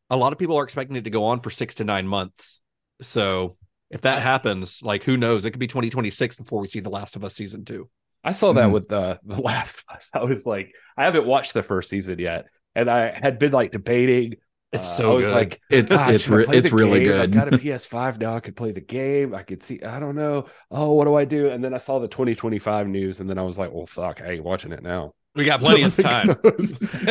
a 0.09 0.17
lot 0.17 0.33
of 0.33 0.39
people 0.39 0.57
are 0.57 0.63
expecting 0.63 0.95
it 0.95 1.03
to 1.05 1.09
go 1.09 1.25
on 1.25 1.39
for 1.41 1.49
six 1.49 1.75
to 1.75 1.83
nine 1.83 2.07
months. 2.07 2.61
So 3.01 3.57
if 3.89 4.01
that 4.01 4.21
happens, 4.21 4.81
like 4.83 5.03
who 5.03 5.17
knows? 5.17 5.45
It 5.45 5.51
could 5.51 5.59
be 5.59 5.67
2026 5.67 6.37
before 6.37 6.59
we 6.61 6.67
see 6.67 6.79
The 6.79 6.89
Last 6.89 7.15
of 7.15 7.23
Us 7.23 7.35
season 7.35 7.65
two. 7.65 7.89
I 8.23 8.31
saw 8.31 8.53
that 8.53 8.69
Mhm. 8.69 8.71
with 8.71 8.87
the 8.87 9.19
the 9.25 9.41
Last 9.41 9.79
of 9.87 9.95
Us. 9.95 10.09
I 10.13 10.23
was 10.23 10.45
like, 10.45 10.73
I 10.97 11.03
haven't 11.05 11.25
watched 11.25 11.53
the 11.53 11.63
first 11.63 11.89
season 11.89 12.19
yet, 12.19 12.45
and 12.75 12.89
I 12.89 13.09
had 13.11 13.39
been 13.39 13.51
like 13.51 13.71
debating. 13.71 14.35
It's 14.71 14.83
uh, 14.91 14.95
so 14.97 15.11
I 15.11 15.15
was 15.15 15.25
good. 15.27 15.33
like, 15.35 15.61
It's 15.69 15.91
"Ah, 15.95 16.09
it's 16.09 16.23
should 16.23 16.33
re- 16.33 16.57
it's 16.57 16.71
really 16.71 16.99
game? 16.99 17.07
good. 17.07 17.21
I've 17.21 17.31
got 17.31 17.53
a 17.53 17.57
PS5 17.57 18.19
now. 18.19 18.35
I 18.35 18.39
could 18.41 18.55
play 18.57 18.71
the 18.71 18.81
game. 18.81 19.33
I 19.33 19.43
could 19.43 19.63
see. 19.63 19.81
I 19.81 19.99
don't 19.99 20.15
know. 20.15 20.47
Oh, 20.69 20.91
what 20.93 21.05
do 21.05 21.15
I 21.15 21.23
do? 21.25 21.49
And 21.49 21.63
then 21.63 21.73
I 21.73 21.77
saw 21.77 21.99
the 21.99 22.07
2025 22.09 22.87
news, 22.87 23.19
and 23.21 23.29
then 23.29 23.37
I 23.37 23.43
was 23.43 23.57
like, 23.57 23.71
well, 23.71 23.85
fuck, 23.87 24.21
I 24.21 24.31
ain't 24.31 24.43
watching 24.43 24.71
it 24.73 24.83
now. 24.83 25.13
We 25.33 25.43
got 25.45 25.59
plenty 25.59 25.83
of 25.83 25.95
time. 25.97 26.29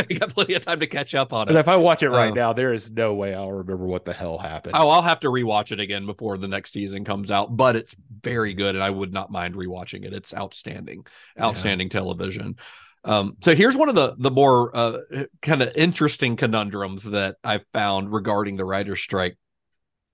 We 0.09 0.18
got 0.18 0.30
plenty 0.30 0.54
of 0.54 0.64
time 0.64 0.80
to 0.80 0.87
catch 0.87 1.14
up 1.14 1.33
on 1.35 1.49
And 1.49 1.56
it. 1.56 1.61
if 1.61 1.68
I 1.68 1.76
watch 1.76 2.02
it 2.02 2.09
right 2.11 2.33
Oh. 2.33 2.35
now, 2.35 2.52
there 2.54 2.73
is 2.73 2.90
no 2.90 3.14
way 3.14 3.35
I'll 3.35 3.52
remember 3.52 3.87
what 3.87 4.04
the 4.06 4.12
hell 4.14 4.38
happened. 4.38 4.75
Oh, 4.76 4.88
I'll 4.88 5.02
have 5.02 5.21
to 5.21 5.28
rewatch 5.28 5.73
it 5.73 5.80
again 5.80 6.06
before 6.06 6.37
the 6.38 6.49
next 6.49 6.73
season 6.73 7.04
comes 7.04 7.30
out, 7.30 7.54
but 7.56 7.76
it's 7.76 7.94
very 8.23 8.54
good, 8.54 8.75
and 8.75 8.83
I 8.85 8.90
would 8.90 9.12
not 9.12 9.30
mind 9.30 9.54
rewatching 9.54 10.04
it. 10.06 10.12
It's 10.14 10.35
outstanding, 10.35 11.06
outstanding 11.40 11.88
television. 11.90 12.56
Um, 13.04 13.37
so 13.42 13.54
here's 13.54 13.76
one 13.76 13.88
of 13.88 13.94
the 13.94 14.16
the 14.18 14.30
more 14.30 14.75
uh, 14.75 14.99
kind 15.42 15.62
of 15.62 15.73
interesting 15.76 16.37
conundrums 16.37 17.04
that 17.04 17.37
I 17.44 17.61
found 17.73 18.12
regarding 18.12 18.56
the 18.56 18.64
writer's 18.64 19.00
strike. 19.00 19.37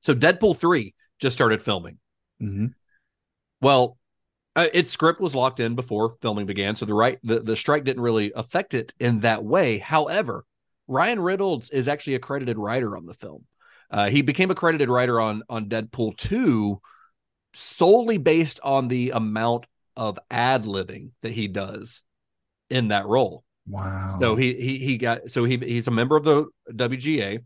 So 0.01 0.15
Deadpool 0.15 0.57
three 0.57 0.95
just 1.21 1.37
started 1.37 1.63
filming. 1.63 1.99
Mhm. 2.43 2.75
Well, 3.61 3.97
uh, 4.57 4.67
its 4.73 4.91
script 4.91 5.21
was 5.21 5.35
locked 5.35 5.61
in 5.61 5.77
before 5.77 6.17
filming 6.21 6.47
began, 6.47 6.75
so 6.75 6.85
the 6.85 6.95
right 6.95 7.19
the, 7.23 7.41
the 7.41 7.57
strike 7.57 7.85
didn't 7.85 8.03
really 8.03 8.33
affect 8.35 8.75
it 8.75 8.93
in 8.99 9.21
that 9.21 9.45
way. 9.45 9.79
However, 9.79 10.45
Ryan 10.89 11.21
Reynolds 11.21 11.71
is 11.71 11.89
actually 11.89 12.17
a 12.17 12.21
credited 12.21 12.59
writer 12.59 12.97
on 12.97 13.07
the 13.07 13.15
film. 13.15 13.45
Uh, 13.91 14.09
he 14.09 14.23
became 14.23 14.51
a 14.51 14.57
credited 14.57 14.89
writer 14.89 15.21
on 15.21 15.43
on 15.49 15.69
Deadpool 15.69 16.17
two 16.17 16.81
solely 17.55 18.19
based 18.19 18.59
on 18.65 18.89
the 18.89 19.11
amount 19.11 19.67
of 19.97 20.19
ad 20.31 20.65
libbing 20.65 21.11
that 21.23 21.33
he 21.33 21.47
does 21.47 22.03
in 22.71 22.89
that 22.89 23.07
role. 23.07 23.45
Wow. 23.67 24.17
So 24.21 24.37
he 24.37 24.55
he 24.55 24.79
he 24.79 24.97
got 24.97 25.31
so 25.31 25.45
he 25.45 25.57
he's 25.59 25.89
a 25.89 25.93
member 25.93 26.17
of 26.17 26.25
the 26.25 26.47
WGA, 26.71 27.45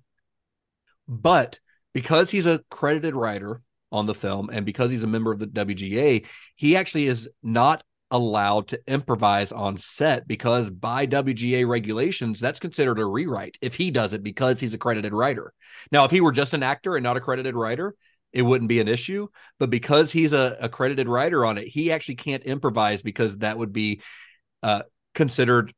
but 1.09 1.59
because 1.93 2.31
he's 2.31 2.47
a 2.47 2.61
credited 2.71 3.14
writer 3.14 3.62
on 3.93 4.07
the 4.07 4.14
film 4.14 4.50
and 4.52 4.66
because 4.66 4.90
he's 4.90 5.04
a 5.04 5.09
member 5.09 5.33
of 5.33 5.38
the 5.38 5.47
WGA, 5.47 6.26
he 6.57 6.76
actually 6.76 7.07
is 7.07 7.28
not 7.43 7.83
allowed 8.11 8.69
to 8.69 8.81
improvise 8.87 9.50
on 9.50 9.76
set 9.76 10.26
because 10.28 10.71
by 10.71 11.07
WGA 11.07 11.66
regulations 11.66 12.38
that's 12.38 12.61
considered 12.61 12.99
a 12.99 13.04
rewrite 13.04 13.59
if 13.61 13.75
he 13.75 13.90
does 13.90 14.12
it 14.12 14.23
because 14.23 14.61
he's 14.61 14.75
a 14.75 14.78
credited 14.78 15.12
writer. 15.12 15.52
Now 15.90 16.04
if 16.04 16.11
he 16.11 16.21
were 16.21 16.33
just 16.33 16.54
an 16.54 16.62
actor 16.62 16.97
and 16.97 17.02
not 17.02 17.16
a 17.16 17.21
credited 17.21 17.57
writer, 17.57 17.95
it 18.33 18.43
wouldn't 18.43 18.69
be 18.69 18.81
an 18.81 18.88
issue, 18.88 19.28
but 19.59 19.71
because 19.71 20.12
he's 20.12 20.33
a 20.33 20.57
accredited 20.61 21.09
writer 21.09 21.45
on 21.45 21.57
it, 21.57 21.69
he 21.69 21.93
actually 21.93 22.16
can't 22.16 22.43
improvise 22.43 23.02
because 23.02 23.38
that 23.38 23.57
would 23.57 23.73
be 23.73 24.00
uh, 24.62 24.83
considered 25.14 25.73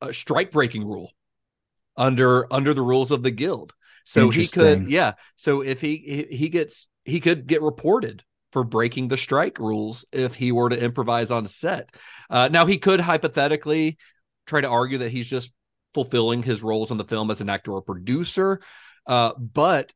a 0.00 0.12
strike 0.12 0.52
breaking 0.52 0.86
rule 0.86 1.10
under 1.96 2.52
under 2.52 2.74
the 2.74 2.82
rules 2.82 3.10
of 3.10 3.22
the 3.22 3.30
guild. 3.30 3.74
So 4.04 4.30
he 4.30 4.46
could, 4.46 4.90
yeah. 4.90 5.14
So 5.36 5.62
if 5.62 5.80
he 5.80 6.26
he, 6.30 6.48
gets 6.48 6.86
he 7.04 7.20
could 7.20 7.46
get 7.46 7.62
reported 7.62 8.22
for 8.52 8.62
breaking 8.62 9.08
the 9.08 9.16
strike 9.16 9.58
rules 9.58 10.04
if 10.12 10.34
he 10.34 10.52
were 10.52 10.68
to 10.68 10.78
improvise 10.80 11.30
on 11.30 11.46
set. 11.48 11.90
Uh, 12.28 12.48
now 12.52 12.66
he 12.66 12.78
could 12.78 13.00
hypothetically 13.00 13.96
try 14.46 14.60
to 14.60 14.68
argue 14.68 14.98
that 14.98 15.10
he's 15.10 15.28
just 15.28 15.52
fulfilling 15.94 16.42
his 16.42 16.62
roles 16.62 16.90
in 16.90 16.98
the 16.98 17.04
film 17.04 17.30
as 17.30 17.40
an 17.40 17.48
actor 17.48 17.72
or 17.72 17.82
producer, 17.82 18.60
uh, 19.06 19.32
but 19.38 19.92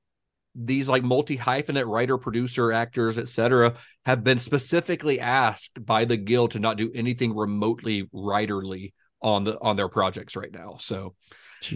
these 0.58 0.88
like 0.88 1.04
multi 1.04 1.38
hyphenate 1.38 1.86
writer, 1.86 2.18
producer, 2.18 2.72
actors, 2.72 3.16
etc., 3.16 3.74
have 4.04 4.24
been 4.24 4.40
specifically 4.40 5.20
asked 5.20 5.84
by 5.84 6.04
the 6.04 6.16
guild 6.16 6.50
to 6.52 6.58
not 6.58 6.76
do 6.76 6.90
anything 6.94 7.36
remotely 7.36 8.04
writerly 8.14 8.92
on 9.22 9.44
the 9.44 9.58
on 9.60 9.76
their 9.76 9.88
projects 9.88 10.36
right 10.36 10.52
now. 10.52 10.76
So 10.80 11.14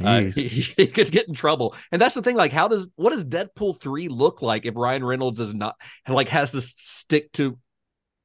uh, 0.02 0.20
he, 0.34 0.48
he, 0.48 0.86
could 0.86 1.10
get 1.10 1.28
in 1.28 1.34
trouble. 1.34 1.74
And 1.90 2.00
that's 2.00 2.14
the 2.14 2.22
thing. 2.22 2.36
Like, 2.36 2.52
how 2.52 2.68
does 2.68 2.88
what 2.96 3.10
does 3.10 3.24
Deadpool 3.24 3.80
three 3.80 4.08
look 4.08 4.42
like 4.42 4.66
if 4.66 4.76
Ryan 4.76 5.04
Reynolds 5.04 5.40
is 5.40 5.54
not 5.54 5.76
like 6.08 6.28
has 6.28 6.50
to 6.52 6.60
stick 6.60 7.32
to 7.32 7.58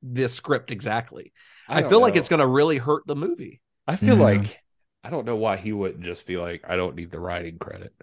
the 0.02 0.28
script 0.28 0.72
exactly? 0.72 1.34
I, 1.68 1.80
I 1.80 1.82
feel 1.82 1.92
know. 1.92 2.00
like 2.00 2.16
it's 2.16 2.30
going 2.30 2.40
to 2.40 2.48
really 2.48 2.78
hurt 2.78 3.04
the 3.06 3.16
movie. 3.16 3.62
I 3.88 3.96
feel 3.96 4.18
yeah. 4.18 4.24
like 4.24 4.60
I 5.04 5.10
don't 5.10 5.26
know 5.26 5.36
why 5.36 5.58
he 5.58 5.72
wouldn't 5.72 6.04
just 6.04 6.26
be 6.26 6.38
like, 6.38 6.64
I 6.68 6.76
don't 6.76 6.96
need 6.96 7.12
the 7.12 7.20
writing 7.20 7.58
credit. 7.60 7.94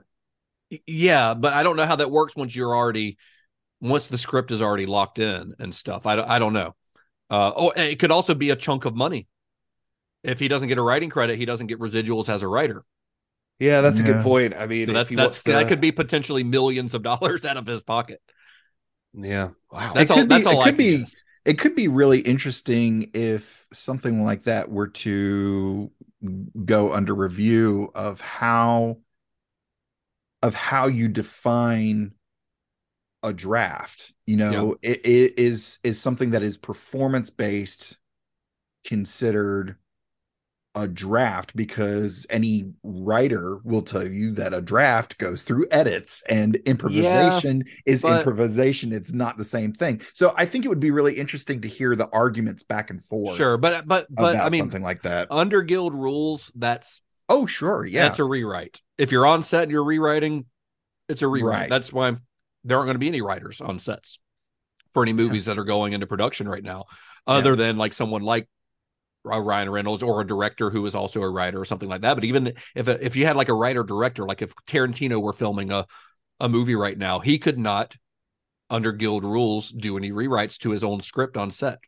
Yeah, 0.86 1.34
but 1.34 1.52
I 1.52 1.62
don't 1.62 1.76
know 1.76 1.86
how 1.86 1.96
that 1.96 2.10
works 2.10 2.36
once 2.36 2.54
you're 2.54 2.74
already 2.74 3.18
once 3.80 4.08
the 4.08 4.18
script 4.18 4.50
is 4.50 4.62
already 4.62 4.86
locked 4.86 5.18
in 5.18 5.54
and 5.58 5.74
stuff. 5.74 6.06
I, 6.06 6.20
I 6.20 6.38
don't 6.38 6.54
know. 6.54 6.74
Uh, 7.30 7.52
oh, 7.54 7.70
it 7.70 7.98
could 7.98 8.10
also 8.10 8.34
be 8.34 8.50
a 8.50 8.56
chunk 8.56 8.84
of 8.84 8.94
money. 8.94 9.28
If 10.22 10.40
he 10.40 10.48
doesn't 10.48 10.68
get 10.68 10.78
a 10.78 10.82
writing 10.82 11.10
credit, 11.10 11.36
he 11.36 11.44
doesn't 11.44 11.66
get 11.66 11.78
residuals 11.78 12.28
as 12.28 12.42
a 12.42 12.48
writer. 12.48 12.84
Yeah, 13.58 13.82
that's 13.82 13.98
yeah. 14.00 14.04
a 14.04 14.06
good 14.06 14.22
point. 14.22 14.54
I 14.54 14.66
mean, 14.66 14.88
so 14.88 14.92
that's, 14.94 15.10
that's 15.10 15.42
to... 15.44 15.52
that 15.52 15.68
could 15.68 15.80
be 15.80 15.92
potentially 15.92 16.42
millions 16.42 16.94
of 16.94 17.02
dollars 17.02 17.44
out 17.44 17.56
of 17.56 17.66
his 17.66 17.82
pocket. 17.82 18.20
Yeah, 19.12 19.50
wow. 19.70 19.92
That's 19.94 20.10
all. 20.10 20.22
Be, 20.22 20.26
that's 20.26 20.46
all. 20.46 20.60
It 20.62 20.64
could 20.64 20.76
be. 20.76 20.98
Guess. 20.98 21.24
It 21.44 21.58
could 21.58 21.76
be 21.76 21.88
really 21.88 22.20
interesting 22.20 23.10
if 23.12 23.66
something 23.70 24.24
like 24.24 24.44
that 24.44 24.70
were 24.70 24.88
to 24.88 25.90
go 26.64 26.90
under 26.90 27.14
review 27.14 27.90
of 27.94 28.22
how 28.22 28.96
of 30.44 30.54
how 30.54 30.86
you 30.86 31.08
define 31.08 32.12
a 33.22 33.32
draft 33.32 34.12
you 34.26 34.36
know 34.36 34.76
it, 34.82 35.00
it 35.06 35.38
is 35.38 35.78
is 35.82 35.98
something 35.98 36.32
that 36.32 36.42
is 36.42 36.58
performance 36.58 37.30
based 37.30 37.96
considered 38.84 39.76
a 40.74 40.86
draft 40.86 41.56
because 41.56 42.26
any 42.28 42.72
writer 42.82 43.60
will 43.64 43.80
tell 43.80 44.06
you 44.06 44.32
that 44.32 44.52
a 44.52 44.60
draft 44.60 45.16
goes 45.16 45.42
through 45.44 45.66
edits 45.70 46.22
and 46.28 46.56
improvisation 46.66 47.62
yeah, 47.64 47.72
is 47.86 48.02
but, 48.02 48.18
improvisation. 48.18 48.92
It's 48.92 49.12
not 49.12 49.38
the 49.38 49.44
same 49.44 49.72
thing. 49.72 50.02
So 50.12 50.34
i 50.36 50.44
think 50.44 50.64
it 50.64 50.68
would 50.68 50.80
be 50.80 50.90
really 50.90 51.14
interesting 51.14 51.62
to 51.62 51.68
hear 51.68 51.96
the 51.96 52.10
arguments 52.10 52.64
back 52.64 52.90
and 52.90 53.02
forth 53.02 53.36
sure 53.36 53.56
but 53.56 53.86
but 53.86 54.06
but 54.10 54.36
i 54.36 54.48
mean 54.50 54.60
something 54.60 54.82
like 54.82 55.02
that. 55.02 55.28
under 55.30 55.62
guild 55.62 55.94
rules 55.94 56.52
that's 56.56 57.00
oh 57.28 57.46
sure 57.46 57.84
yeah 57.84 58.08
that's 58.08 58.20
a 58.20 58.24
rewrite 58.24 58.80
if 58.98 59.10
you're 59.12 59.26
on 59.26 59.42
set 59.42 59.64
and 59.64 59.72
you're 59.72 59.84
rewriting 59.84 60.44
it's 61.08 61.22
a 61.22 61.28
rewrite 61.28 61.60
right. 61.60 61.70
that's 61.70 61.92
why 61.92 62.16
there 62.64 62.78
aren't 62.78 62.86
going 62.86 62.94
to 62.94 62.98
be 62.98 63.08
any 63.08 63.20
writers 63.20 63.60
on 63.60 63.78
sets 63.78 64.18
for 64.92 65.02
any 65.02 65.12
movies 65.12 65.46
yeah. 65.46 65.54
that 65.54 65.60
are 65.60 65.64
going 65.64 65.92
into 65.92 66.06
production 66.06 66.48
right 66.48 66.62
now 66.62 66.84
other 67.26 67.50
yeah. 67.50 67.56
than 67.56 67.76
like 67.76 67.92
someone 67.92 68.22
like 68.22 68.48
Ryan 69.24 69.70
Reynolds 69.70 70.02
or 70.02 70.20
a 70.20 70.26
director 70.26 70.70
who 70.70 70.84
is 70.84 70.94
also 70.94 71.22
a 71.22 71.30
writer 71.30 71.58
or 71.60 71.64
something 71.64 71.88
like 71.88 72.02
that. 72.02 72.14
But 72.14 72.24
even 72.24 72.52
if 72.74 72.88
if 72.88 73.16
you 73.16 73.24
had 73.24 73.36
like 73.36 73.48
a 73.48 73.54
writer 73.54 73.82
director, 73.82 74.26
like 74.26 74.42
if 74.42 74.54
Tarantino 74.66 75.20
were 75.20 75.32
filming 75.32 75.72
a 75.72 75.86
a 76.40 76.48
movie 76.48 76.74
right 76.74 76.98
now, 76.98 77.20
he 77.20 77.38
could 77.38 77.58
not, 77.58 77.96
under 78.68 78.92
guild 78.92 79.24
rules, 79.24 79.70
do 79.70 79.96
any 79.96 80.10
rewrites 80.10 80.58
to 80.58 80.70
his 80.70 80.84
own 80.84 81.00
script 81.00 81.36
on 81.36 81.50
set. 81.50 81.78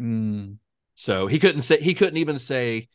Mm. 0.00 0.56
So 0.94 1.26
he 1.26 1.38
couldn't 1.38 1.62
say 1.62 1.80
he 1.80 1.94
couldn't 1.94 2.16
even 2.16 2.38
say 2.38 2.88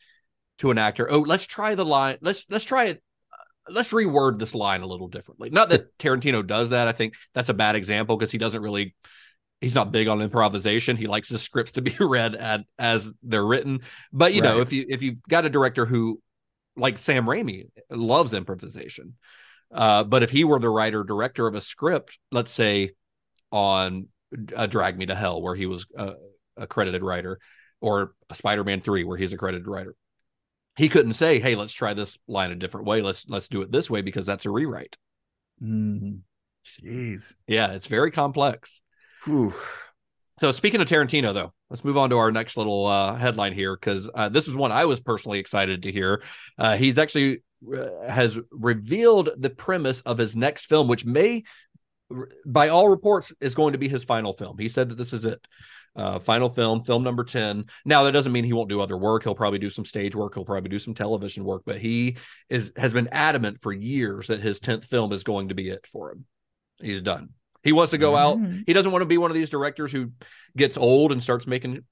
to 0.62 0.70
an 0.70 0.78
actor, 0.78 1.10
"Oh, 1.10 1.20
let's 1.20 1.46
try 1.46 1.74
the 1.74 1.84
line. 1.84 2.18
Let's 2.20 2.46
let's 2.48 2.64
try 2.64 2.86
it. 2.86 3.02
Let's 3.68 3.92
reword 3.92 4.38
this 4.38 4.54
line 4.54 4.80
a 4.80 4.86
little 4.86 5.08
differently." 5.08 5.50
Not 5.50 5.68
that 5.68 5.96
Tarantino 5.98 6.46
does 6.46 6.70
that. 6.70 6.88
I 6.88 6.92
think 6.92 7.14
that's 7.34 7.50
a 7.50 7.54
bad 7.54 7.76
example 7.76 8.16
because 8.16 8.32
he 8.32 8.38
doesn't 8.38 8.62
really 8.62 8.94
he's 9.62 9.74
not 9.74 9.92
big 9.92 10.08
on 10.08 10.20
improvisation. 10.20 10.96
He 10.96 11.06
likes 11.06 11.28
the 11.28 11.38
scripts 11.38 11.72
to 11.72 11.82
be 11.82 11.96
read 12.00 12.34
at, 12.34 12.62
as 12.78 13.10
they're 13.22 13.46
written. 13.46 13.80
But 14.12 14.34
you 14.34 14.42
right. 14.42 14.48
know, 14.48 14.60
if 14.60 14.72
you 14.72 14.84
if 14.88 15.02
you've 15.02 15.22
got 15.28 15.46
a 15.46 15.50
director 15.50 15.86
who, 15.86 16.20
like 16.76 16.98
Sam 16.98 17.24
Raimi, 17.24 17.70
loves 17.88 18.34
improvisation, 18.34 19.14
uh, 19.72 20.04
but 20.04 20.22
if 20.22 20.30
he 20.30 20.44
were 20.44 20.58
the 20.58 20.68
writer 20.68 21.04
director 21.04 21.46
of 21.46 21.54
a 21.54 21.60
script, 21.60 22.18
let's 22.30 22.50
say 22.50 22.90
on 23.50 24.08
a 24.54 24.66
Drag 24.66 24.98
Me 24.98 25.06
to 25.06 25.14
Hell, 25.14 25.40
where 25.40 25.54
he 25.54 25.66
was 25.66 25.86
a, 25.96 26.14
a 26.56 26.66
credited 26.66 27.02
writer, 27.02 27.38
or 27.80 28.14
a 28.28 28.34
Spider-Man 28.34 28.80
Three, 28.80 29.04
where 29.04 29.16
he's 29.16 29.32
a 29.32 29.38
credited 29.38 29.66
writer, 29.66 29.94
he 30.76 30.88
couldn't 30.88 31.14
say, 31.14 31.38
"Hey, 31.38 31.54
let's 31.54 31.72
try 31.72 31.94
this 31.94 32.18
line 32.26 32.50
a 32.50 32.56
different 32.56 32.86
way. 32.86 33.02
Let's 33.02 33.28
let's 33.28 33.48
do 33.48 33.62
it 33.62 33.72
this 33.72 33.90
way," 33.90 34.02
because 34.02 34.26
that's 34.26 34.46
a 34.46 34.50
rewrite. 34.50 34.96
Mm. 35.62 36.20
Jeez. 36.82 37.34
Yeah, 37.46 37.72
it's 37.72 37.86
very 37.86 38.10
complex. 38.10 38.80
Whew. 39.24 39.54
So 40.40 40.50
speaking 40.50 40.80
of 40.80 40.88
Tarantino, 40.88 41.32
though, 41.32 41.52
let's 41.70 41.84
move 41.84 41.96
on 41.96 42.10
to 42.10 42.18
our 42.18 42.32
next 42.32 42.56
little 42.56 42.86
uh, 42.86 43.14
headline 43.14 43.52
here 43.52 43.76
because 43.76 44.10
uh, 44.12 44.28
this 44.28 44.48
is 44.48 44.54
one 44.54 44.72
I 44.72 44.86
was 44.86 45.00
personally 45.00 45.38
excited 45.38 45.84
to 45.84 45.92
hear. 45.92 46.22
Uh, 46.58 46.76
he's 46.76 46.98
actually 46.98 47.42
uh, 47.72 48.08
has 48.08 48.38
revealed 48.50 49.30
the 49.36 49.50
premise 49.50 50.00
of 50.00 50.18
his 50.18 50.34
next 50.34 50.66
film, 50.66 50.88
which 50.88 51.04
may, 51.04 51.44
by 52.46 52.68
all 52.68 52.88
reports, 52.88 53.32
is 53.40 53.54
going 53.54 53.72
to 53.72 53.78
be 53.78 53.88
his 53.88 54.04
final 54.04 54.32
film. 54.32 54.58
He 54.58 54.68
said 54.68 54.88
that 54.88 54.96
this 54.96 55.12
is 55.12 55.24
it. 55.24 55.46
Uh, 55.94 56.18
final 56.18 56.48
film, 56.48 56.82
film 56.84 57.02
number 57.02 57.22
10. 57.22 57.66
Now, 57.84 58.04
that 58.04 58.12
doesn't 58.12 58.32
mean 58.32 58.44
he 58.44 58.54
won't 58.54 58.70
do 58.70 58.80
other 58.80 58.96
work. 58.96 59.24
He'll 59.24 59.34
probably 59.34 59.58
do 59.58 59.68
some 59.68 59.84
stage 59.84 60.14
work. 60.14 60.34
He'll 60.34 60.44
probably 60.44 60.70
do 60.70 60.78
some 60.78 60.94
television 60.94 61.44
work, 61.44 61.62
but 61.66 61.78
he 61.78 62.16
is 62.48 62.72
has 62.76 62.94
been 62.94 63.08
adamant 63.12 63.58
for 63.60 63.72
years 63.72 64.28
that 64.28 64.40
his 64.40 64.58
10th 64.58 64.86
film 64.86 65.12
is 65.12 65.22
going 65.22 65.48
to 65.48 65.54
be 65.54 65.68
it 65.68 65.86
for 65.86 66.12
him. 66.12 66.24
He's 66.80 67.02
done. 67.02 67.30
He 67.62 67.72
wants 67.72 67.90
to 67.90 67.98
go 67.98 68.12
mm-hmm. 68.12 68.44
out. 68.44 68.62
He 68.66 68.72
doesn't 68.72 68.90
want 68.90 69.02
to 69.02 69.06
be 69.06 69.18
one 69.18 69.30
of 69.30 69.34
these 69.34 69.50
directors 69.50 69.92
who 69.92 70.12
gets 70.56 70.78
old 70.78 71.12
and 71.12 71.22
starts 71.22 71.46
making 71.46 71.84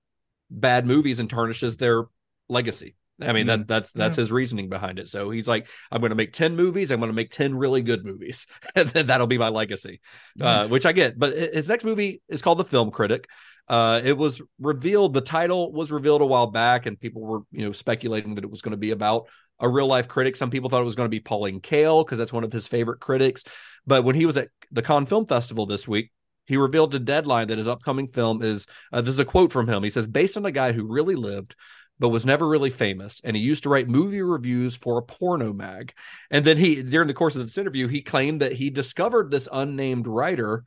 bad 0.51 0.87
movies 0.87 1.21
and 1.21 1.29
tarnishes 1.29 1.77
their 1.77 2.05
legacy. 2.49 2.97
I 3.21 3.33
mean, 3.33 3.47
that 3.47 3.67
that's 3.67 3.93
that's 3.93 4.17
yeah. 4.17 4.23
his 4.23 4.33
reasoning 4.33 4.69
behind 4.69 4.99
it. 4.99 5.09
So 5.09 5.31
he's 5.31 5.49
like, 5.49 5.69
I'm 5.91 6.01
going 6.01 6.11
to 6.11 6.17
make 6.17 6.33
10 6.33 6.57
movies. 6.57 6.91
I'm 6.91 7.01
going 7.01 7.11
to 7.11 7.17
make 7.17 7.31
10 7.31 7.57
really 7.57 7.83
good 7.83 8.05
movies. 8.05 8.47
and 8.75 8.89
then 8.89 9.07
that'll 9.07 9.27
be 9.27 9.39
my 9.39 9.49
legacy, 9.49 10.01
uh, 10.41 10.45
nice. 10.45 10.67
uh, 10.67 10.69
which 10.69 10.87
I 10.87 10.93
get. 10.93 11.19
But 11.19 11.37
his 11.37 11.69
next 11.69 11.85
movie 11.85 12.23
is 12.29 12.43
called 12.43 12.59
The 12.59 12.65
Film 12.65 12.91
Critic. 12.91 13.27
Uh, 13.69 14.01
it 14.03 14.17
was 14.17 14.43
revealed, 14.59 15.15
the 15.15 15.21
title 15.21 15.71
was 15.73 15.93
revealed 15.93 16.23
a 16.23 16.27
while 16.27 16.49
back, 16.49 16.87
and 16.87 16.99
people 16.99 17.23
were, 17.23 17.41
you 17.53 17.65
know, 17.65 17.71
speculating 17.71 18.35
that 18.35 18.43
it 18.43 18.51
was 18.51 18.63
going 18.63 18.73
to 18.73 18.77
be 18.77 18.91
about 18.91 19.29
a 19.61 19.69
real 19.69 19.87
life 19.87 20.09
critic. 20.09 20.35
Some 20.35 20.51
people 20.51 20.69
thought 20.69 20.83
it 20.83 20.87
was 20.87 20.97
going 20.97 21.07
to 21.07 21.11
be 21.11 21.21
Pauline 21.21 21.61
Kael 21.61 22.05
because 22.05 22.19
that's 22.19 22.33
one 22.33 22.43
of 22.43 22.53
his 22.53 22.67
favorite 22.67 22.99
critics. 22.99 23.45
But 23.87 24.03
when 24.03 24.17
he 24.17 24.27
was 24.27 24.37
at 24.37 24.49
the 24.73 24.83
Cannes 24.83 25.07
Film 25.07 25.27
Festival 25.27 25.67
this 25.67 25.87
week, 25.87 26.11
he 26.47 26.57
revealed 26.57 26.91
to 26.93 26.99
Deadline 26.99 27.47
that 27.47 27.59
his 27.59 27.69
upcoming 27.69 28.09
film 28.09 28.43
is 28.43 28.67
uh, 28.93 29.01
this 29.01 29.15
is 29.15 29.21
a 29.21 29.25
quote 29.25 29.53
from 29.53 29.69
him. 29.69 29.85
He 29.85 29.91
says, 29.91 30.09
based 30.09 30.37
on 30.37 30.45
a 30.47 30.51
guy 30.51 30.73
who 30.73 30.93
really 30.93 31.15
lived, 31.15 31.55
but 32.01 32.09
was 32.09 32.27
never 32.27 32.49
really 32.49 32.71
famous. 32.71 33.21
And 33.23 33.37
he 33.37 33.43
used 33.43 33.63
to 33.63 33.69
write 33.69 33.89
movie 33.89 34.23
reviews 34.23 34.75
for 34.75 34.99
a 34.99 35.03
porno 35.03 35.53
mag. 35.53 35.93
And 36.31 36.45
then 36.45 36.57
he, 36.57 36.83
during 36.83 37.07
the 37.07 37.15
course 37.15 37.37
of 37.37 37.43
this 37.43 37.59
interview, 37.59 37.87
he 37.87 38.03
claimed 38.03 38.41
that 38.41 38.55
he 38.55 38.71
discovered 38.71 39.31
this 39.31 39.49
unnamed 39.53 40.09
writer 40.09 40.65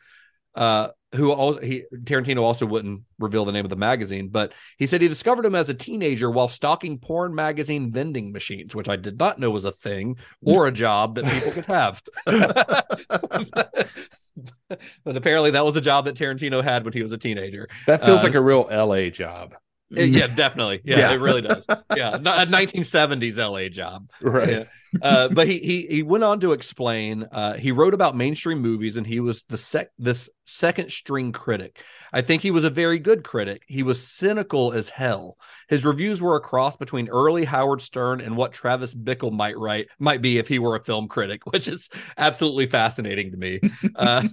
uh, 0.55 0.89
who 1.15 1.31
also 1.31 1.59
he 1.61 1.83
Tarantino 2.03 2.41
also 2.41 2.67
wouldn't 2.67 3.01
reveal 3.17 3.45
the 3.45 3.51
name 3.51 3.65
of 3.65 3.69
the 3.69 3.75
magazine, 3.75 4.29
but 4.29 4.53
he 4.77 4.85
said 4.85 5.01
he 5.01 5.07
discovered 5.07 5.45
him 5.45 5.55
as 5.55 5.69
a 5.69 5.73
teenager 5.73 6.29
while 6.29 6.47
stocking 6.47 6.99
porn 6.99 7.33
magazine 7.33 7.91
vending 7.91 8.31
machines, 8.31 8.75
which 8.75 8.87
I 8.87 8.95
did 8.95 9.19
not 9.19 9.39
know 9.39 9.49
was 9.49 9.65
a 9.65 9.71
thing 9.71 10.17
or 10.43 10.67
a 10.67 10.71
job 10.71 11.15
that 11.15 11.25
people 11.25 11.51
could 11.51 11.65
have. 11.65 12.03
but 15.03 15.17
apparently 15.17 15.51
that 15.51 15.65
was 15.65 15.75
a 15.75 15.81
job 15.81 16.05
that 16.05 16.15
Tarantino 16.15 16.63
had 16.63 16.83
when 16.83 16.93
he 16.93 17.01
was 17.01 17.11
a 17.11 17.17
teenager. 17.17 17.67
That 17.87 18.05
feels 18.05 18.21
uh, 18.21 18.23
like 18.23 18.35
a 18.35 18.41
real 18.41 18.67
LA 18.71 19.09
job. 19.09 19.55
Yeah, 19.93 20.27
definitely. 20.35 20.81
Yeah, 20.83 20.99
yeah, 20.99 21.13
it 21.13 21.19
really 21.19 21.41
does. 21.41 21.65
Yeah, 21.95 22.15
a 22.15 22.19
1970s 22.19 23.37
LA 23.37 23.69
job. 23.69 24.09
Right. 24.21 24.49
Yeah. 24.49 24.63
Uh, 25.01 25.27
but 25.27 25.47
he 25.47 25.59
he 25.59 25.87
he 25.87 26.03
went 26.03 26.23
on 26.23 26.39
to 26.39 26.51
explain. 26.51 27.23
Uh, 27.31 27.53
he 27.53 27.71
wrote 27.71 27.93
about 27.93 28.15
mainstream 28.15 28.59
movies, 28.59 28.95
and 28.95 29.07
he 29.07 29.19
was 29.19 29.43
the 29.49 29.57
sec 29.57 29.89
this 29.97 30.29
second 30.45 30.91
string 30.91 31.31
critic. 31.31 31.81
I 32.11 32.21
think 32.21 32.41
he 32.41 32.51
was 32.51 32.63
a 32.63 32.69
very 32.69 32.99
good 32.99 33.23
critic. 33.23 33.63
He 33.67 33.81
was 33.81 34.05
cynical 34.05 34.71
as 34.71 34.89
hell. 34.89 35.37
His 35.67 35.83
reviews 35.85 36.21
were 36.21 36.35
a 36.35 36.41
cross 36.41 36.77
between 36.77 37.09
early 37.09 37.45
Howard 37.45 37.81
Stern 37.81 38.21
and 38.21 38.37
what 38.37 38.53
Travis 38.53 38.93
Bickle 38.93 39.31
might 39.31 39.57
write 39.57 39.87
might 39.97 40.21
be 40.21 40.37
if 40.37 40.47
he 40.47 40.59
were 40.59 40.75
a 40.75 40.83
film 40.83 41.07
critic, 41.07 41.45
which 41.51 41.67
is 41.67 41.89
absolutely 42.17 42.67
fascinating 42.67 43.31
to 43.31 43.37
me. 43.37 43.59
uh, 43.95 44.27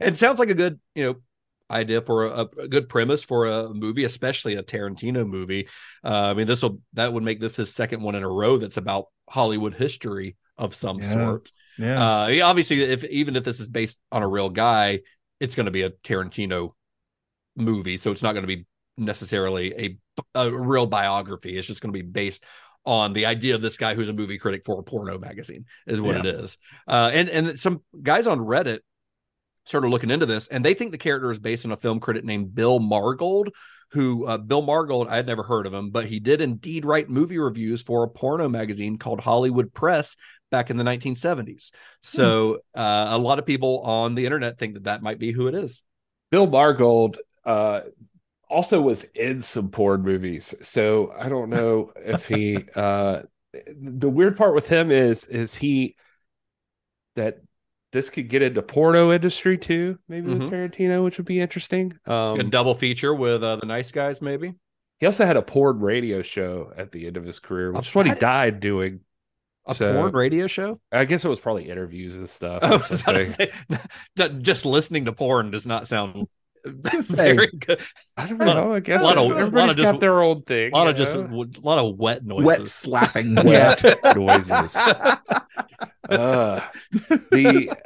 it 0.00 0.18
sounds 0.18 0.38
like 0.38 0.50
a 0.50 0.54
good 0.54 0.78
you 0.94 1.04
know 1.04 1.16
idea 1.70 2.00
for 2.00 2.26
a, 2.26 2.46
a, 2.58 2.68
good 2.68 2.88
premise 2.88 3.24
for 3.24 3.46
a 3.46 3.68
movie, 3.72 4.04
especially 4.04 4.54
a 4.54 4.62
Tarantino 4.62 5.26
movie. 5.26 5.68
Uh, 6.04 6.30
I 6.30 6.34
mean, 6.34 6.46
this 6.46 6.62
will 6.62 6.80
that 6.94 7.12
would 7.12 7.22
make 7.22 7.40
this 7.40 7.56
his 7.56 7.74
second 7.74 8.02
one 8.02 8.14
in 8.14 8.22
a 8.22 8.28
row 8.28 8.58
that's 8.58 8.76
about 8.76 9.06
Hollywood 9.28 9.74
history 9.74 10.36
of 10.56 10.74
some 10.74 10.98
yeah. 10.98 11.12
sort. 11.12 11.50
Yeah. 11.78 12.02
Uh, 12.02 12.44
obviously, 12.44 12.82
if 12.82 13.04
even 13.04 13.36
if 13.36 13.44
this 13.44 13.60
is 13.60 13.68
based 13.68 13.98
on 14.12 14.22
a 14.22 14.28
real 14.28 14.48
guy, 14.48 15.00
it's 15.40 15.54
going 15.54 15.66
to 15.66 15.72
be 15.72 15.82
a 15.82 15.90
Tarantino 15.90 16.70
movie, 17.56 17.96
so 17.96 18.10
it's 18.10 18.22
not 18.22 18.32
going 18.32 18.46
to 18.46 18.56
be 18.56 18.66
necessarily 18.96 19.74
a 19.74 19.98
a 20.34 20.50
real 20.50 20.86
biography. 20.86 21.58
It's 21.58 21.66
just 21.66 21.80
going 21.80 21.92
to 21.92 21.98
be 21.98 22.06
based 22.06 22.44
on 22.84 23.12
the 23.12 23.26
idea 23.26 23.54
of 23.56 23.60
this 23.60 23.76
guy 23.76 23.94
who's 23.94 24.08
a 24.08 24.12
movie 24.12 24.38
critic 24.38 24.62
for 24.64 24.78
a 24.78 24.82
porno 24.82 25.18
magazine 25.18 25.64
is 25.88 26.00
what 26.00 26.14
Yeah. 26.14 26.20
it 26.20 26.26
is. 26.26 26.56
Uh, 26.86 27.10
and 27.12 27.28
and 27.28 27.58
some 27.58 27.82
guys 28.00 28.26
on 28.26 28.38
Reddit 28.38 28.78
started 29.66 29.88
looking 29.88 30.10
into 30.10 30.26
this, 30.26 30.48
and 30.48 30.64
they 30.64 30.74
think 30.74 30.92
the 30.92 30.98
character 30.98 31.30
is 31.30 31.38
based 31.38 31.64
on 31.64 31.72
a 31.72 31.76
film 31.76 32.00
critic 32.00 32.24
named 32.24 32.54
Bill 32.54 32.80
Margold. 32.80 33.50
Who 33.90 34.26
uh, 34.26 34.38
Bill 34.38 34.62
Margold? 34.62 35.08
I 35.08 35.16
had 35.16 35.26
never 35.26 35.42
heard 35.42 35.66
of 35.66 35.72
him, 35.72 35.90
but 35.90 36.06
he 36.06 36.18
did 36.18 36.40
indeed 36.40 36.84
write 36.84 37.08
movie 37.08 37.38
reviews 37.38 37.82
for 37.82 38.02
a 38.02 38.08
porno 38.08 38.48
magazine 38.48 38.98
called 38.98 39.20
Hollywood 39.20 39.72
Press 39.72 40.16
back 40.50 40.70
in 40.70 40.76
the 40.76 40.84
1970s. 40.84 41.70
So 42.02 42.58
uh, 42.74 43.08
a 43.10 43.18
lot 43.18 43.38
of 43.38 43.46
people 43.46 43.80
on 43.80 44.14
the 44.14 44.24
internet 44.24 44.58
think 44.58 44.74
that 44.74 44.84
that 44.84 45.02
might 45.02 45.18
be 45.18 45.32
who 45.32 45.46
it 45.46 45.54
is. 45.54 45.82
Bill 46.30 46.48
Margold 46.48 47.18
uh, 47.44 47.82
also 48.48 48.80
was 48.80 49.04
in 49.14 49.42
some 49.42 49.70
porn 49.70 50.02
movies, 50.02 50.54
so 50.62 51.12
I 51.16 51.28
don't 51.28 51.50
know 51.50 51.92
if 51.96 52.26
he. 52.26 52.58
Uh, 52.74 53.22
the 53.80 54.10
weird 54.10 54.36
part 54.36 54.54
with 54.54 54.68
him 54.68 54.90
is 54.90 55.24
is 55.26 55.54
he 55.54 55.96
that 57.14 57.38
this 57.92 58.10
could 58.10 58.28
get 58.28 58.42
into 58.42 58.62
porno 58.62 59.12
industry 59.12 59.56
too, 59.58 59.98
maybe 60.08 60.28
Mhm. 60.30 60.38
with 60.40 60.50
Tarantino, 60.50 61.02
which 61.04 61.18
would 61.18 61.26
be 61.26 61.40
interesting. 61.40 61.94
a 62.06 62.12
Um, 62.12 62.50
double 62.50 62.74
feature 62.74 63.14
with 63.14 63.42
uh, 63.42 63.56
the 63.56 63.66
Nice 63.66 63.92
Guys, 63.92 64.20
maybe. 64.20 64.54
he 65.00 65.06
also 65.06 65.24
had 65.26 65.36
a 65.36 65.42
porn 65.42 65.80
radio 65.80 66.22
show 66.22 66.72
at 66.76 66.92
the 66.92 67.06
end 67.06 67.16
of 67.16 67.24
his 67.24 67.38
career, 67.38 67.72
which 67.72 67.88
is 67.88 67.94
what 67.94 68.06
he 68.06 68.14
died 68.14 68.60
doing. 68.60 69.00
A 69.68 69.74
So- 69.74 69.94
porn 69.94 70.12
radio 70.12 70.46
show. 70.46 70.80
I 70.92 71.04
guess 71.06 71.24
it 71.24 71.28
was 71.28 71.40
probably 71.40 71.68
interviews 71.68 72.14
and 72.16 72.28
stuff. 72.30 72.60
Oh, 72.62 72.68
or 72.68 72.72
I 72.84 72.88
was 72.88 73.02
about 73.02 73.12
to 73.14 73.26
something. 73.26 73.48
say, 74.16 74.28
just 74.42 74.64
listening 74.64 75.06
to 75.06 75.12
porn 75.12 75.50
does 75.50 75.66
not 75.66 75.88
sound 75.88 76.28
very 77.10 77.48
good. 77.48 77.80
I 78.16 78.26
don't 78.28 78.38
know. 78.38 78.74
I 78.74 78.80
guess 78.80 79.02
lot 79.02 79.18
of- 79.18 79.30
everybody's 79.32 79.52
lot 79.54 79.70
of 79.70 79.76
just- 79.76 79.92
got 79.92 80.00
their 80.00 80.22
own 80.22 80.42
thing. 80.42 80.72
A 80.72 80.76
lot 80.76 80.84
you 80.84 80.90
of 80.90 80.96
just 80.96 81.14
a 81.14 81.60
lot 81.62 81.78
of 81.78 81.96
wet 81.96 82.24
noises. 82.24 82.44
Wet 82.46 82.66
slapping. 82.66 83.34
wet 83.34 83.82
noises. 84.16 84.76
Uh, 86.08 86.60
the 87.32 87.76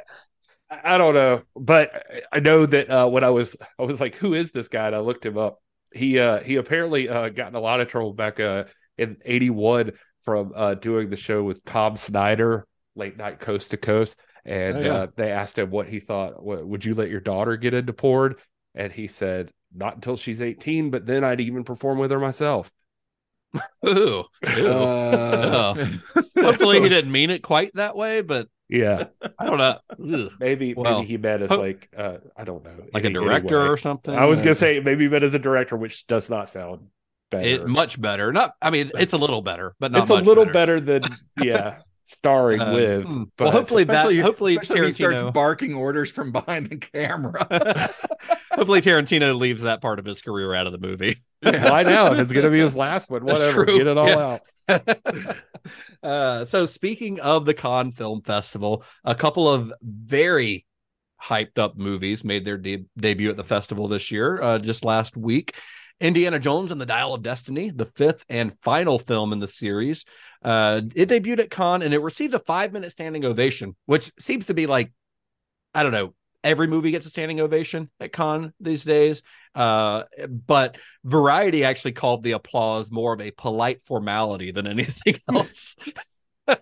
I 0.69 0.97
don't 0.99 1.15
know, 1.15 1.41
but 1.55 2.05
I 2.31 2.39
know 2.39 2.67
that 2.67 2.87
uh, 2.89 3.07
when 3.09 3.23
I 3.23 3.31
was 3.31 3.57
I 3.79 3.83
was 3.83 3.99
like, 3.99 4.13
who 4.15 4.35
is 4.35 4.51
this 4.51 4.67
guy? 4.67 4.85
And 4.87 4.95
I 4.95 4.99
looked 4.99 5.25
him 5.25 5.37
up. 5.39 5.59
He 5.91 6.19
uh, 6.19 6.39
he 6.41 6.57
apparently 6.57 7.09
uh, 7.09 7.29
got 7.29 7.47
in 7.47 7.55
a 7.55 7.59
lot 7.59 7.81
of 7.81 7.87
trouble 7.87 8.13
back 8.13 8.39
uh, 8.39 8.65
in 8.97 9.17
'81 9.25 9.93
from 10.23 10.53
uh, 10.55 10.75
doing 10.75 11.09
the 11.09 11.17
show 11.17 11.43
with 11.43 11.65
Tom 11.65 11.97
Snyder, 11.97 12.67
late 12.95 13.17
night 13.17 13.39
coast 13.39 13.71
to 13.71 13.77
coast, 13.77 14.15
and 14.45 14.77
Oh, 14.77 14.81
yeah. 14.81 14.93
uh, 14.93 15.07
they 15.17 15.31
asked 15.31 15.57
him 15.57 15.71
what 15.71 15.87
he 15.87 15.99
thought. 15.99 16.35
Would 16.43 16.85
you 16.85 16.93
let 16.93 17.09
your 17.09 17.21
daughter 17.21 17.57
get 17.57 17.73
into 17.73 17.91
porn? 17.91 18.35
And 18.75 18.91
he 18.93 19.07
said, 19.07 19.51
not 19.73 19.95
until 19.95 20.17
she's 20.17 20.41
18, 20.41 20.89
but 20.91 21.05
then 21.05 21.23
I'd 21.23 21.41
even 21.41 21.63
perform 21.63 21.97
with 21.99 22.11
her 22.11 22.19
myself. 22.19 22.71
Ooh, 23.85 24.23
ew. 24.57 24.67
Uh, 24.67 25.73
Hopefully 26.37 26.81
he 26.81 26.87
didn't 26.89 27.11
mean 27.11 27.29
it 27.29 27.41
quite 27.43 27.71
that 27.75 27.95
way, 27.97 28.21
but 28.21 28.47
Yeah, 28.69 29.05
I 29.37 29.45
don't 29.45 29.57
know. 29.57 29.77
Ugh. 30.25 30.31
maybe 30.39 30.73
Well, 30.73 30.99
maybe 30.99 31.07
he 31.07 31.17
meant 31.17 31.41
as 31.43 31.49
ho- 31.49 31.59
like 31.59 31.89
uh, 31.97 32.17
I 32.37 32.45
don't 32.45 32.63
know, 32.63 32.71
Like 32.93 33.03
any- 33.03 33.13
a 33.15 33.19
director 33.19 33.57
anyway. 33.59 33.73
or 33.73 33.77
something. 33.77 34.15
I 34.15 34.25
was 34.25 34.39
Uh, 34.39 34.45
gonna 34.45 34.55
say 34.55 34.79
maybe 34.79 35.03
he 35.03 35.09
meant 35.09 35.25
as 35.25 35.33
a 35.33 35.39
director, 35.39 35.75
which 35.75 36.07
does 36.07 36.29
not 36.29 36.47
sound 36.49 36.87
better. 37.29 37.45
it 37.45 37.67
much 37.67 37.99
better. 37.99 38.31
Not, 38.31 38.53
I 38.61 38.69
mean, 38.69 38.91
it's 38.97 39.11
a 39.13 39.17
little 39.17 39.41
better, 39.41 39.75
but 39.81 39.91
not 39.91 40.03
it's 40.03 40.11
a 40.11 40.15
much 40.15 40.25
little 40.25 40.45
better, 40.45 40.79
than 40.79 41.03
yeah, 41.41 41.79
starring 42.05 42.61
Uh, 42.61 42.73
with. 42.73 43.05
hmm. 43.05 43.23
But 43.37 43.45
well, 43.45 43.51
hopefully 43.53 43.83
that. 43.85 44.13
Hopefully 44.21 44.55
especially 44.57 44.79
if 44.81 44.85
he 44.85 44.91
starts 44.91 45.21
barking 45.31 45.73
orders 45.73 46.11
from 46.11 46.31
behind 46.31 46.69
the 46.69 46.77
camera. 46.77 47.45
hopefully 48.51 48.81
Tarantino 48.81 49.37
leaves 49.37 49.61
that 49.61 49.81
part 49.81 49.99
of 49.99 50.05
his 50.05 50.21
career 50.21 50.53
out 50.53 50.67
of 50.67 50.71
the 50.73 50.79
movie. 50.79 51.17
why 51.41 51.83
now? 51.83 52.13
If 52.13 52.19
it's 52.19 52.33
gonna 52.33 52.49
be 52.49 52.59
his 52.59 52.75
last 52.87 53.09
one, 53.09 53.23
whatever, 53.25 53.65
get 53.65 53.87
it 53.87 53.97
all 53.97 54.07
Yeah. 54.07 54.37
out. 54.69 54.97
uh, 56.03 56.45
so 56.45 56.65
speaking 56.65 57.19
of 57.19 57.45
the 57.45 57.53
Cannes 57.53 57.93
Film 57.93 58.21
Festival, 58.21 58.83
a 59.03 59.15
couple 59.15 59.47
of 59.49 59.73
very 59.81 60.65
hyped 61.21 61.57
up 61.59 61.77
movies 61.77 62.23
made 62.23 62.45
their 62.45 62.57
de- 62.57 62.85
debut 62.97 63.29
at 63.29 63.37
the 63.37 63.43
festival 63.43 63.87
this 63.87 64.11
year, 64.11 64.41
uh, 64.41 64.57
just 64.59 64.83
last 64.83 65.15
week. 65.15 65.55
Indiana 66.01 66.39
Jones 66.39 66.71
and 66.71 66.81
the 66.81 66.85
Dial 66.85 67.13
of 67.13 67.21
Destiny, 67.21 67.69
the 67.69 67.85
fifth 67.85 68.25
and 68.27 68.57
final 68.63 68.97
film 68.97 69.31
in 69.31 69.39
the 69.39 69.47
series. 69.47 70.03
Uh, 70.43 70.81
it 70.95 71.09
debuted 71.09 71.39
at 71.39 71.51
Cannes 71.51 71.83
and 71.83 71.93
it 71.93 71.99
received 71.99 72.33
a 72.33 72.39
five 72.39 72.73
minute 72.73 72.91
standing 72.91 73.23
ovation, 73.23 73.75
which 73.85 74.11
seems 74.19 74.47
to 74.47 74.55
be 74.55 74.65
like, 74.65 74.91
I 75.73 75.83
don't 75.83 75.91
know, 75.91 76.15
every 76.43 76.67
movie 76.67 76.91
gets 76.91 77.05
a 77.05 77.09
standing 77.09 77.39
ovation 77.39 77.89
at 77.99 78.11
Cannes 78.11 78.51
these 78.59 78.83
days. 78.83 79.21
Uh, 79.53 80.03
but 80.27 80.77
Variety 81.03 81.63
actually 81.63 81.93
called 81.93 82.23
the 82.23 82.31
applause 82.31 82.91
more 82.91 83.13
of 83.13 83.21
a 83.21 83.31
polite 83.31 83.83
formality 83.83 84.51
than 84.51 84.67
anything 84.67 85.17
else. 85.33 85.75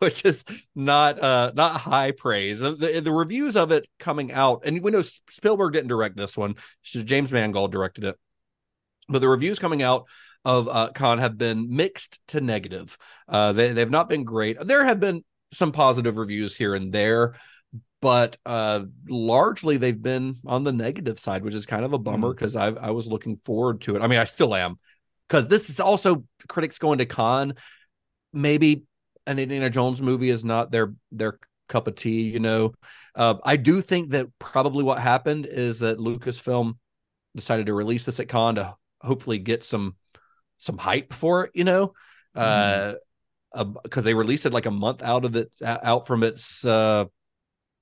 Which 0.00 0.24
is 0.24 0.44
not 0.74 1.22
uh 1.22 1.52
not 1.54 1.80
high 1.80 2.10
praise. 2.10 2.58
The, 2.58 3.00
the, 3.02 3.12
reviews 3.12 3.56
of 3.56 3.70
it 3.72 3.86
coming 3.98 4.32
out, 4.32 4.62
and 4.64 4.82
we 4.82 4.90
know 4.90 5.02
Spielberg 5.02 5.72
didn't 5.72 5.88
direct 5.88 6.16
this 6.16 6.36
one. 6.36 6.56
James 6.82 7.32
Mangold 7.32 7.72
directed 7.72 8.04
it, 8.04 8.18
but 9.08 9.20
the 9.20 9.28
reviews 9.28 9.58
coming 9.58 9.82
out 9.82 10.06
of 10.44 10.68
uh, 10.68 10.90
Cannes 10.94 11.20
have 11.20 11.38
been 11.38 11.74
mixed 11.74 12.20
to 12.28 12.40
negative. 12.40 12.98
Uh, 13.28 13.52
they 13.52 13.72
they've 13.72 13.90
not 13.90 14.08
been 14.08 14.24
great. 14.24 14.58
There 14.60 14.84
have 14.84 15.00
been 15.00 15.24
some 15.52 15.72
positive 15.72 16.16
reviews 16.16 16.56
here 16.56 16.74
and 16.74 16.92
there, 16.92 17.34
but 18.02 18.36
uh, 18.44 18.84
largely 19.08 19.76
they've 19.76 20.02
been 20.02 20.36
on 20.46 20.64
the 20.64 20.72
negative 20.72 21.18
side, 21.18 21.44
which 21.44 21.54
is 21.54 21.66
kind 21.66 21.84
of 21.84 21.92
a 21.92 21.98
bummer 21.98 22.34
because 22.34 22.56
I 22.56 22.68
I 22.68 22.90
was 22.90 23.08
looking 23.08 23.40
forward 23.44 23.80
to 23.82 23.96
it. 23.96 24.02
I 24.02 24.06
mean, 24.06 24.18
I 24.18 24.24
still 24.24 24.54
am 24.54 24.78
because 25.28 25.48
this 25.48 25.70
is 25.70 25.80
also 25.80 26.24
critics 26.48 26.78
going 26.78 26.98
to 26.98 27.06
Cannes. 27.06 27.54
Maybe 28.32 28.84
an 29.26 29.38
Indiana 29.38 29.70
Jones 29.70 30.02
movie 30.02 30.30
is 30.30 30.44
not 30.44 30.70
their 30.70 30.94
their 31.10 31.38
cup 31.68 31.86
of 31.86 31.94
tea. 31.94 32.22
You 32.22 32.40
know, 32.40 32.74
uh, 33.14 33.36
I 33.42 33.56
do 33.56 33.80
think 33.80 34.10
that 34.10 34.26
probably 34.38 34.84
what 34.84 34.98
happened 34.98 35.46
is 35.46 35.78
that 35.78 35.98
Lucasfilm 35.98 36.76
decided 37.34 37.66
to 37.66 37.74
release 37.74 38.04
this 38.04 38.20
at 38.20 38.28
Cannes 38.28 38.56
to 38.56 38.74
hopefully 39.04 39.38
get 39.38 39.64
some 39.64 39.96
some 40.58 40.78
hype 40.78 41.12
for 41.12 41.44
it. 41.44 41.52
You 41.54 41.64
know, 41.64 41.92
uh, 42.34 42.94
because 43.82 44.04
they 44.04 44.14
released 44.14 44.46
it 44.46 44.52
like 44.52 44.66
a 44.66 44.70
month 44.70 45.02
out 45.02 45.24
of 45.24 45.36
it 45.36 45.52
out 45.62 46.06
from 46.06 46.22
its 46.22 46.64
uh 46.64 47.04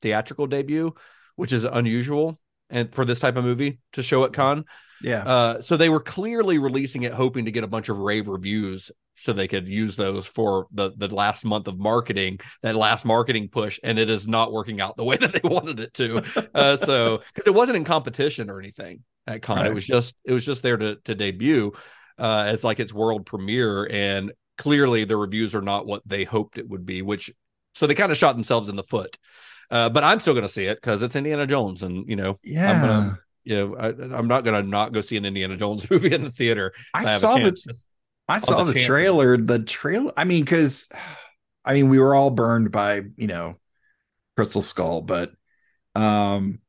theatrical 0.03 0.47
debut, 0.47 0.95
which 1.37 1.53
is 1.53 1.65
unusual 1.65 2.39
and 2.69 2.93
for 2.95 3.05
this 3.05 3.21
type 3.21 3.37
of 3.37 3.45
movie 3.45 3.79
to 3.93 4.03
show 4.03 4.25
at 4.25 4.33
Cannes. 4.33 4.65
yeah. 5.03 5.23
Uh, 5.25 5.63
so 5.63 5.77
they 5.77 5.89
were 5.89 6.01
clearly 6.01 6.59
releasing 6.59 7.05
it, 7.05 7.13
hoping 7.13 7.45
to 7.45 7.51
get 7.51 7.65
a 7.65 7.69
bunch 7.69 7.89
of 7.89 7.99
rave 7.99 8.29
reviews, 8.29 8.91
so 9.15 9.33
they 9.33 9.47
could 9.47 9.69
use 9.69 9.95
those 9.95 10.27
for 10.27 10.67
the 10.73 10.91
the 10.97 11.15
last 11.15 11.45
month 11.45 11.69
of 11.69 11.79
marketing, 11.79 12.41
that 12.63 12.75
last 12.75 13.05
marketing 13.05 13.49
push, 13.49 13.79
and 13.85 13.99
it 13.99 14.11
is 14.11 14.27
not 14.27 14.53
working 14.53 14.81
out 14.81 14.97
the 14.97 15.05
way 15.05 15.17
that 15.21 15.33
they 15.33 15.49
wanted 15.49 15.81
it 15.81 15.95
to. 15.95 16.23
Uh, 16.55 16.77
so 16.77 17.23
because 17.33 17.47
it 17.47 17.55
wasn't 17.55 17.77
in 17.77 17.85
competition 17.85 18.51
or 18.51 18.59
anything 18.59 19.03
at 19.27 19.43
Cannes, 19.43 19.59
Right. 19.59 19.71
it 19.71 19.75
was 19.75 19.87
just 19.87 20.17
it 20.25 20.33
was 20.33 20.45
just 20.45 20.63
there 20.63 20.77
to 20.77 20.97
to 21.05 21.15
debut 21.15 21.73
uh, 22.19 22.45
as 22.47 22.65
like 22.65 22.81
its 22.81 22.93
world 22.93 23.27
premiere, 23.27 23.87
and 23.91 24.33
clearly 24.59 25.05
the 25.05 25.17
reviews 25.17 25.55
are 25.55 25.63
not 25.63 25.87
what 25.87 26.03
they 26.07 26.25
hoped 26.25 26.59
it 26.59 26.69
would 26.69 26.87
be, 26.87 27.03
which 27.03 27.33
so 27.75 27.87
they 27.87 27.95
kind 27.95 28.13
of 28.13 28.19
shot 28.19 28.35
themselves 28.35 28.69
in 28.69 28.77
the 28.77 28.83
foot. 28.83 29.17
Uh, 29.71 29.89
but 29.89 30.05
I'm 30.05 30.21
still 30.21 30.35
going 30.35 30.47
to 30.47 30.53
see 30.53 30.67
it 30.67 30.77
because 30.77 31.03
it's 31.03 31.17
Indiana 31.17 31.47
Jones, 31.47 31.83
and 31.83 32.09
you 32.09 32.17
know, 32.17 32.39
yeah. 32.45 32.71
I'm 32.73 32.81
gonna 32.81 33.19
you 33.45 33.57
know, 33.57 33.77
I, 33.77 33.89
I'm 34.17 34.29
not 34.29 34.45
gonna 34.45 34.63
not 34.63 34.93
go 34.93 35.01
see 35.01 35.17
an 35.17 35.25
Indiana 35.25 35.57
Jones 35.57 35.91
movie 35.91 36.13
in 36.15 36.23
the 36.25 36.31
theater. 36.31 36.73
if 36.77 36.83
I 36.95 37.05
saw 37.17 37.37
the 37.37 37.57
I 38.29 38.39
saw 38.39 38.65
the 38.65 38.73
the, 38.73 38.81
trailer. 38.81 39.37
The 39.37 39.59
trailer. 39.61 40.13
I 40.17 40.25
mean, 40.25 40.45
because 40.45 40.89
I 41.65 41.75
mean, 41.75 41.89
we 41.89 41.99
were 41.99 42.15
all 42.15 42.31
burned 42.31 42.71
by 42.71 43.03
you 43.17 43.27
know 43.27 43.57
Crystal 44.37 44.63
Skull, 44.63 45.01
but 45.01 45.33
um, 45.95 46.61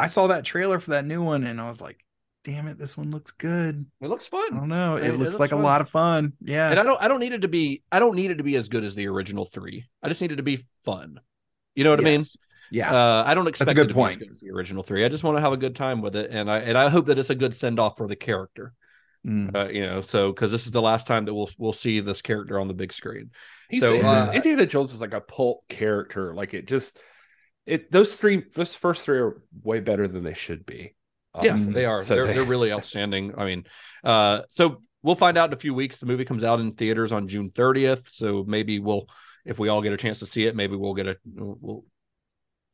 I 0.00 0.06
saw 0.06 0.26
that 0.28 0.44
trailer 0.44 0.78
for 0.78 0.90
that 0.92 1.04
new 1.06 1.22
one, 1.22 1.44
and 1.44 1.60
I 1.60 1.68
was 1.68 1.80
like, 1.80 2.04
"Damn 2.44 2.66
it, 2.68 2.78
this 2.78 2.96
one 2.96 3.10
looks 3.10 3.30
good." 3.32 3.86
It 4.00 4.08
looks 4.08 4.26
fun. 4.26 4.54
I 4.54 4.56
don't 4.58 4.68
know. 4.68 4.96
It, 4.96 5.04
It- 5.04 5.06
it 5.06 5.10
looks 5.12 5.20
looks 5.22 5.38
like 5.40 5.50
fun. 5.50 5.60
a 5.60 5.62
lot 5.62 5.80
of 5.80 5.88
fun. 5.90 6.32
Yeah. 6.40 6.70
and 6.70 6.80
I 6.80 6.82
don't. 6.82 7.00
I 7.02 7.08
don't 7.08 7.20
need 7.20 7.32
it 7.32 7.42
to 7.42 7.48
be. 7.48 7.82
I 7.92 7.98
don't 7.98 8.16
need 8.16 8.30
it 8.30 8.36
to 8.36 8.44
be 8.44 8.56
as 8.56 8.68
good 8.68 8.84
as 8.84 8.94
the 8.94 9.06
original 9.08 9.44
three. 9.44 9.86
I 10.02 10.08
just 10.08 10.20
need 10.20 10.32
it 10.32 10.36
to 10.36 10.42
be 10.42 10.66
fun. 10.84 11.20
You 11.74 11.84
know 11.84 11.90
what 11.90 12.00
I 12.00 12.04
mean? 12.04 12.20
Yeah. 12.72 12.92
Uh, 12.92 13.24
I 13.26 13.34
don't 13.34 13.46
expect 13.48 13.74
good 13.74 13.86
it 13.86 13.88
to 13.88 13.94
point. 13.94 14.20
be 14.20 14.24
as 14.26 14.28
good 14.28 14.34
as 14.34 14.40
the 14.40 14.50
original 14.50 14.82
three. 14.82 15.04
I 15.04 15.08
just 15.08 15.24
want 15.24 15.36
to 15.36 15.40
have 15.40 15.52
a 15.52 15.56
good 15.56 15.74
time 15.76 16.02
with 16.02 16.14
it, 16.16 16.30
and 16.30 16.50
I 16.50 16.58
and 16.58 16.76
I 16.78 16.88
hope 16.88 17.06
that 17.06 17.18
it's 17.18 17.30
a 17.30 17.34
good 17.34 17.54
send 17.54 17.78
off 17.80 17.96
for 17.96 18.06
the 18.06 18.16
character. 18.16 18.72
Mm. 19.26 19.54
Uh, 19.54 19.68
you 19.68 19.84
know, 19.84 20.00
so 20.00 20.32
because 20.32 20.50
this 20.50 20.64
is 20.64 20.72
the 20.72 20.80
last 20.80 21.06
time 21.06 21.26
that 21.26 21.34
we'll 21.34 21.50
we'll 21.58 21.72
see 21.74 22.00
this 22.00 22.22
character 22.22 22.58
on 22.58 22.68
the 22.68 22.74
big 22.74 22.92
screen. 22.92 23.30
He's, 23.68 23.82
So, 23.82 23.92
he's- 23.92 24.04
uh, 24.04 24.30
Indiana 24.34 24.66
Jones 24.66 24.94
is 24.94 25.00
like 25.00 25.12
a 25.14 25.20
pulp 25.20 25.68
character. 25.68 26.34
Like 26.34 26.54
it 26.54 26.66
just 26.66 26.98
it 27.66 27.90
those 27.92 28.16
three 28.16 28.44
those 28.54 28.74
first 28.74 29.04
three 29.04 29.18
are 29.18 29.42
way 29.62 29.80
better 29.80 30.08
than 30.08 30.24
they 30.24 30.34
should 30.34 30.64
be. 30.66 30.94
Yes, 31.42 31.64
they 31.64 31.84
are. 31.84 32.02
So 32.02 32.14
they're 32.14 32.26
they- 32.26 32.32
they're 32.34 32.44
really 32.44 32.72
outstanding. 32.76 33.34
I 33.38 33.44
mean, 33.44 33.64
uh, 34.02 34.42
so 34.48 34.82
we'll 35.02 35.14
find 35.14 35.38
out 35.38 35.50
in 35.50 35.54
a 35.54 35.60
few 35.60 35.74
weeks. 35.74 35.98
The 36.00 36.06
movie 36.06 36.24
comes 36.24 36.42
out 36.44 36.60
in 36.60 36.72
theaters 36.72 37.12
on 37.12 37.28
June 37.28 37.50
30th. 37.50 38.08
So 38.10 38.44
maybe 38.46 38.78
we'll, 38.80 39.06
if 39.44 39.58
we 39.58 39.68
all 39.68 39.80
get 39.80 39.92
a 39.92 39.96
chance 39.96 40.18
to 40.18 40.26
see 40.26 40.46
it, 40.46 40.56
maybe 40.56 40.76
we'll 40.76 40.94
get 40.94 41.06
a 41.06 41.16
we'll 41.24 41.84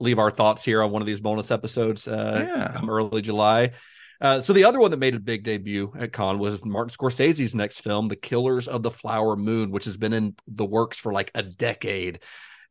leave 0.00 0.18
our 0.18 0.30
thoughts 0.30 0.64
here 0.64 0.82
on 0.82 0.90
one 0.90 1.02
of 1.02 1.06
these 1.06 1.20
bonus 1.20 1.50
episodes 1.50 2.06
uh, 2.08 2.44
Yeah. 2.46 2.80
early 2.88 3.22
July. 3.22 3.72
Uh, 4.20 4.40
so 4.40 4.52
the 4.54 4.64
other 4.64 4.80
one 4.80 4.90
that 4.90 4.96
made 4.98 5.14
a 5.14 5.20
big 5.20 5.42
debut 5.44 5.92
at 5.98 6.12
Cannes 6.12 6.38
was 6.38 6.64
Martin 6.64 6.94
Scorsese's 6.94 7.54
next 7.54 7.80
film, 7.80 8.08
The 8.08 8.16
Killers 8.16 8.66
of 8.68 8.82
the 8.82 8.90
Flower 8.90 9.36
Moon, 9.36 9.70
which 9.70 9.84
has 9.84 9.98
been 9.98 10.14
in 10.14 10.34
the 10.46 10.64
works 10.64 10.96
for 10.98 11.12
like 11.12 11.30
a 11.34 11.42
decade. 11.42 12.20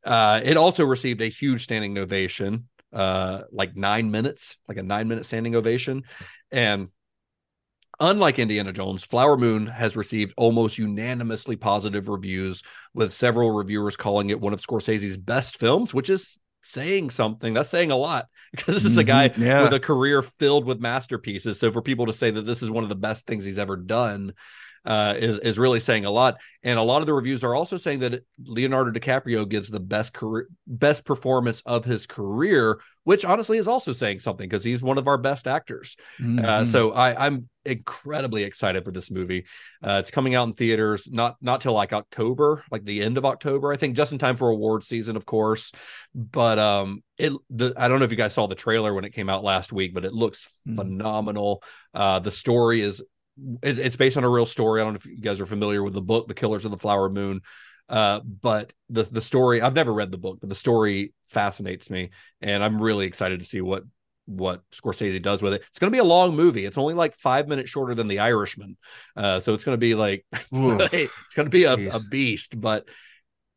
Uh, 0.06 0.40
it 0.44 0.56
also 0.56 0.86
received 0.86 1.22
a 1.22 1.28
huge 1.28 1.64
standing 1.64 1.98
ovation, 1.98 2.70
uh, 2.94 3.42
like 3.52 3.76
nine 3.76 4.12
minutes, 4.12 4.58
like 4.68 4.78
a 4.78 4.84
nine 4.84 5.08
minute 5.08 5.26
standing 5.26 5.56
ovation. 5.56 6.04
And 6.52 6.90
unlike 8.00 8.38
Indiana 8.40 8.72
Jones, 8.72 9.04
Flower 9.06 9.36
Moon 9.38 9.66
has 9.68 9.98
received 9.98 10.34
almost 10.38 10.78
unanimously 10.78 11.56
positive 11.56 12.08
reviews, 12.08 12.62
with 12.94 13.12
several 13.14 13.52
reviewers 13.52 13.98
calling 13.98 14.30
it 14.30 14.40
one 14.40 14.54
of 14.54 14.62
Scorsese's 14.62 15.18
best 15.18 15.58
films, 15.58 15.94
which 15.94 16.10
is 16.10 16.38
saying 16.62 17.10
something. 17.10 17.54
That's 17.54 17.70
saying 17.70 17.92
a 17.92 17.96
lot 17.96 18.28
because 18.52 18.76
this 18.76 18.86
is 18.86 18.98
a 18.98 19.04
guy 19.04 19.30
Mhm, 19.30 19.38
yeah. 19.46 19.64
with 19.64 19.74
a 19.74 19.80
career 19.80 20.22
filled 20.22 20.66
with 20.66 20.80
masterpieces. 20.80 21.60
So 21.60 21.72
for 21.72 21.82
people 21.82 22.08
to 22.08 22.14
say 22.14 22.32
that 22.32 22.42
this 22.42 22.62
is 22.64 22.72
one 22.72 22.84
of 22.84 22.90
the 22.90 22.96
best 22.96 23.26
things 23.26 23.46
he's 23.46 23.60
ever 23.60 23.76
done 23.78 24.34
uh, 24.86 25.16
is 25.18 25.40
is 25.40 25.58
really 25.60 25.80
saying 25.80 26.06
a 26.06 26.12
lot. 26.12 26.38
And 26.64 26.80
a 26.80 26.84
lot 26.84 27.02
of 27.02 27.06
the 27.06 27.14
reviews 27.14 27.44
are 27.44 27.54
also 27.54 27.78
saying 27.78 28.00
that 28.00 28.24
Leonardo 28.44 28.92
DiCaprio 28.92 29.48
gives 29.48 29.70
the 29.70 29.80
best 29.80 30.14
career, 30.14 30.48
best 30.66 31.06
performance 31.06 31.62
of 31.66 31.86
his 31.86 32.08
career, 32.08 32.80
which 33.04 33.24
honestly 33.24 33.58
is 33.60 33.68
also 33.68 33.92
saying 33.94 34.20
something 34.20 34.50
because 34.50 34.64
he's 34.64 34.82
one 34.82 34.98
of 34.98 35.08
our 35.08 35.18
best 35.18 35.48
actors. 35.48 35.96
Uh, 36.20 36.22
Mhm. 36.24 36.68
so 36.68 36.92
I, 36.92 37.26
I'm 37.28 37.50
incredibly 37.66 38.44
excited 38.44 38.84
for 38.84 38.92
this 38.92 39.12
movie. 39.12 39.46
Uh, 39.84 39.98
it's 40.00 40.12
coming 40.12 40.34
out 40.36 40.48
in 40.48 40.54
theaters 40.54 41.08
not 41.12 41.36
not 41.42 41.62
till 41.62 41.74
like 41.74 41.94
October, 41.94 42.64
like 42.72 42.84
the 42.84 43.02
end 43.02 43.18
of 43.20 43.26
October, 43.26 43.72
I 43.72 43.78
think, 43.78 43.96
just 43.96 44.12
in 44.12 44.18
time 44.18 44.38
for 44.38 44.50
award 44.50 44.84
season, 44.84 45.16
of 45.16 45.26
course. 45.26 45.72
But 46.16 46.58
um, 46.58 47.04
it 47.18 47.32
the 47.52 47.74
I 47.78 47.88
don't 47.88 48.00
know 48.00 48.06
if 48.06 48.12
you 48.12 48.18
guys 48.18 48.34
saw 48.34 48.48
the 48.48 48.56
trailer 48.56 48.94
when 48.94 49.06
it 49.06 49.14
came 49.14 49.30
out 49.30 49.44
last 49.44 49.72
week, 49.72 49.94
but 49.94 50.06
it 50.06 50.14
looks 50.14 50.48
Mhm. 50.68 50.76
phenomenal. 50.78 51.62
Uh, 51.94 52.20
the 52.20 52.32
story 52.32 52.82
is 52.82 53.04
it, 53.62 53.80
it's 53.80 53.98
based 53.98 54.18
on 54.18 54.24
a 54.24 54.30
real 54.30 54.46
story. 54.46 54.82
I 54.82 54.84
don't 54.84 54.94
know 54.94 54.98
if 54.98 55.06
you 55.06 55.22
guys 55.22 55.42
are 55.42 55.46
familiar 55.46 55.84
with 55.84 55.94
the 55.94 56.02
book, 56.02 56.28
The 56.28 56.34
Killers 56.34 56.66
of 56.66 56.72
the 56.72 56.78
Flower 56.78 57.10
Moon. 57.10 57.42
Uh, 57.88 58.20
but 58.20 58.74
the 58.90 59.04
the 59.04 59.22
story 59.22 59.62
I've 59.62 59.76
never 59.76 59.94
read 59.94 60.12
the 60.12 60.18
book, 60.18 60.40
but 60.40 60.50
the 60.50 60.56
story 60.56 61.14
fascinates 61.30 61.90
me, 61.90 62.10
and 62.42 62.64
I'm 62.64 62.82
really 62.82 63.06
excited 63.06 63.40
to 63.40 63.46
see 63.46 63.62
what 63.62 63.84
what 64.26 64.62
Scorsese 64.72 65.22
does 65.22 65.44
with 65.44 65.54
it. 65.54 65.64
It's 65.70 65.78
going 65.78 65.92
to 65.92 65.96
be 65.96 66.00
a 66.00 66.04
long 66.04 66.36
movie. 66.36 66.66
It's 66.66 66.80
only 66.80 66.96
like 66.96 67.16
five 67.16 67.48
minutes 67.48 67.70
shorter 67.70 67.94
than 67.94 68.08
The 68.08 68.20
Irishman, 68.20 68.78
uh, 69.16 69.40
so 69.40 69.54
it's 69.54 69.64
going 69.64 69.76
to 69.76 69.80
be 69.80 69.94
like 69.94 70.26
it's 70.34 70.50
going 70.50 71.46
to 71.46 71.50
be 71.50 71.66
a, 71.66 71.74
a 71.74 72.00
beast. 72.10 72.60
But 72.60 72.88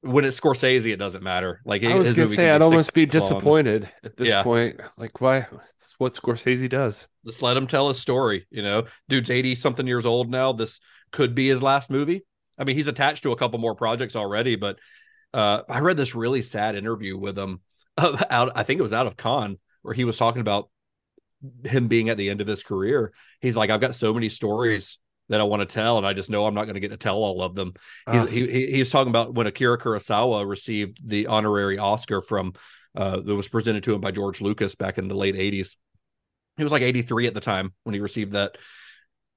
when 0.03 0.25
it's 0.25 0.41
Scorsese, 0.41 0.93
it 0.93 0.97
doesn't 0.97 1.23
matter. 1.23 1.61
Like 1.65 1.85
I 1.85 1.95
was 1.95 2.13
gonna 2.13 2.29
say 2.29 2.51
I'd 2.51 2.63
almost 2.63 2.93
be 2.95 3.03
minutes 3.03 3.15
long. 3.17 3.23
disappointed 3.31 3.91
at 4.05 4.17
this 4.17 4.29
Yeah. 4.29 4.43
point. 4.43 4.81
Like, 4.97 5.21
why? 5.21 5.47
It's 5.77 5.95
what 5.99 6.15
Scorsese 6.15 6.69
does. 6.69 7.09
Just 7.27 7.43
let 7.43 7.57
him 7.57 7.67
tell 7.67 7.89
his 7.89 7.99
story. 8.01 8.47
You 8.51 8.63
know, 8.63 8.85
dude's 9.09 9.31
eighty 9.31 9.55
something 9.55 9.87
years 9.87 10.07
old 10.07 10.31
now. 10.31 10.53
This 10.53 10.79
could 11.11 11.35
be 11.35 11.49
his 11.49 11.63
last 11.63 11.91
movie. 11.91 12.25
I 12.59 12.65
mean, 12.65 12.77
he's 12.77 12.87
attached 12.89 13.23
to 13.25 13.33
a 13.33 13.37
couple 13.37 13.59
more 13.59 13.75
projects 13.75 14.17
already, 14.17 14.57
but 14.57 14.79
uh, 15.35 15.63
I 15.69 15.81
read 15.81 15.97
this 15.97 16.15
really 16.15 16.43
sad 16.43 16.75
interview 16.75 17.17
with 17.19 17.39
him 17.39 17.61
uh, 17.97 18.23
out. 18.31 18.53
I 18.55 18.63
think 18.63 18.79
it 18.79 18.83
was 18.83 18.93
out 18.93 19.07
of 19.07 19.17
Cannes 19.17 19.59
where 19.83 19.95
he 19.95 20.05
was 20.05 20.17
talking 20.17 20.41
about 20.41 20.69
him 21.65 21.87
being 21.89 22.09
at 22.09 22.17
the 22.17 22.31
end 22.31 22.41
of 22.41 22.47
his 22.47 22.63
career. 22.63 23.13
He's 23.41 23.57
like, 23.57 23.71
I've 23.71 23.81
got 23.81 23.95
so 23.95 24.13
many 24.13 24.29
stories 24.29 24.99
that 25.29 25.41
I 25.41 25.45
want 25.45 25.61
to 25.61 25.73
tell, 25.73 25.99
and 25.99 26.07
I 26.07 26.13
just 26.13 26.31
know 26.31 26.47
I'm 26.47 26.55
not 26.55 26.65
going 26.65 26.75
to 26.75 26.81
get 26.81 26.91
to 26.91 26.97
tell 26.97 27.17
all 27.17 27.43
of 27.43 27.55
them. 27.55 27.75
He's, 28.11 28.23
Ah. 28.23 28.27
he, 28.27 28.47
he 28.51 28.67
he's 28.73 28.91
talking 28.91 29.11
about 29.11 29.35
when 29.35 29.47
Akira 29.47 29.79
Kurosawa 29.79 30.49
received 30.49 31.01
the 31.07 31.27
honorary 31.27 31.79
Oscar 31.79 32.21
from 32.23 32.55
uh, 32.97 33.21
that 33.21 33.35
was 33.35 33.49
presented 33.49 33.85
to 33.85 33.95
him 33.95 34.01
by 34.01 34.11
George 34.11 34.41
Lucas 34.41 34.75
back 34.75 34.99
in 34.99 35.09
the 35.09 35.15
late 35.15 35.35
'80s. 35.35 35.77
He 36.57 36.63
was 36.63 36.73
like 36.73 36.83
83 36.83 37.29
at 37.29 37.35
the 37.35 37.41
time 37.41 37.73
when 37.85 37.95
he 37.95 38.01
received 38.01 38.33
that 38.33 38.59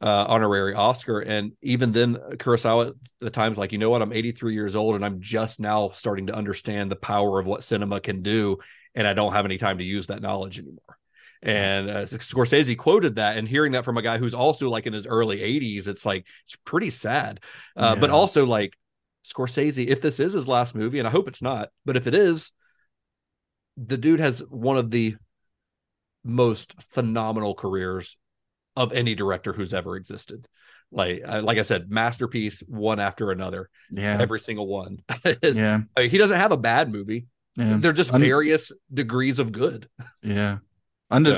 uh, 0.02 0.26
honorary 0.28 0.74
Oscar, 0.74 1.20
and 1.20 1.52
even 1.62 1.92
then, 1.92 2.16
Kurosawa 2.16 2.90
at 2.90 2.96
the 3.20 3.30
time's 3.30 3.60
like, 3.60 3.72
you 3.72 3.78
know 3.78 3.92
what, 3.92 4.02
I'm 4.02 4.12
83 4.14 4.56
years 4.56 4.76
old, 4.76 4.96
and 4.96 5.06
I'm 5.06 5.22
just 5.22 5.60
now 5.60 5.90
starting 5.90 6.28
to 6.28 6.36
understand 6.36 6.90
the 6.90 6.96
power 6.96 7.40
of 7.40 7.46
what 7.46 7.64
cinema 7.64 8.00
can 8.00 8.24
do, 8.24 8.58
and 8.96 9.06
I 9.06 9.14
don't 9.14 9.34
have 9.34 9.46
any 9.46 9.60
time 9.60 9.78
to 9.78 9.84
use 9.84 10.08
that 10.08 10.24
knowledge 10.24 10.58
anymore. 10.58 10.98
And 11.44 11.90
uh, 11.90 12.06
Scorsese 12.06 12.78
quoted 12.78 13.16
that, 13.16 13.38
and 13.38 13.48
hearing 13.48 13.72
that 13.72 13.84
from 13.86 13.98
a 13.98 14.02
guy 14.04 14.18
who's 14.20 14.36
also 14.36 14.70
like 14.70 14.86
in 14.86 14.94
his 14.94 15.08
early 15.08 15.40
80s, 15.40 15.88
it's 15.88 16.06
like 16.06 16.28
it's 16.46 16.56
pretty 16.66 16.92
sad. 16.92 17.40
Uh, 17.76 17.96
But 17.96 18.10
also 18.12 18.46
like 18.46 18.78
Scorsese, 19.26 19.88
if 19.88 20.02
this 20.02 20.20
is 20.20 20.34
his 20.34 20.48
last 20.48 20.76
movie, 20.76 21.00
and 21.00 21.08
I 21.08 21.12
hope 21.12 21.28
it's 21.28 21.42
not, 21.42 21.70
but 21.86 21.98
if 21.98 22.06
it 22.06 22.14
is, 22.14 22.52
the 23.78 23.98
dude 23.98 24.20
has 24.20 24.40
one 24.50 24.78
of 24.78 24.92
the 24.92 25.16
most 26.24 26.76
phenomenal 26.92 27.56
careers 27.56 28.18
of 28.76 28.94
any 28.94 29.16
director 29.16 29.54
who's 29.54 29.74
ever 29.74 29.96
existed. 29.96 30.48
Like, 30.92 31.24
like 31.26 31.58
I 31.58 31.62
said, 31.64 31.90
masterpiece 31.90 32.62
one 32.68 33.00
after 33.00 33.32
another, 33.32 33.70
yeah, 33.90 34.18
every 34.20 34.40
single 34.40 34.68
one. 34.68 35.00
Yeah, 35.42 35.82
I 35.96 36.02
mean, 36.02 36.10
he 36.10 36.18
doesn't 36.18 36.38
have 36.38 36.52
a 36.52 36.58
bad 36.58 36.92
movie. 36.92 37.28
yeah, 37.56 37.78
They're 37.80 37.94
just 37.94 38.14
Un- 38.14 38.22
various 38.22 38.72
degrees 38.94 39.40
of 39.40 39.52
good. 39.52 39.88
yeah. 40.22 40.58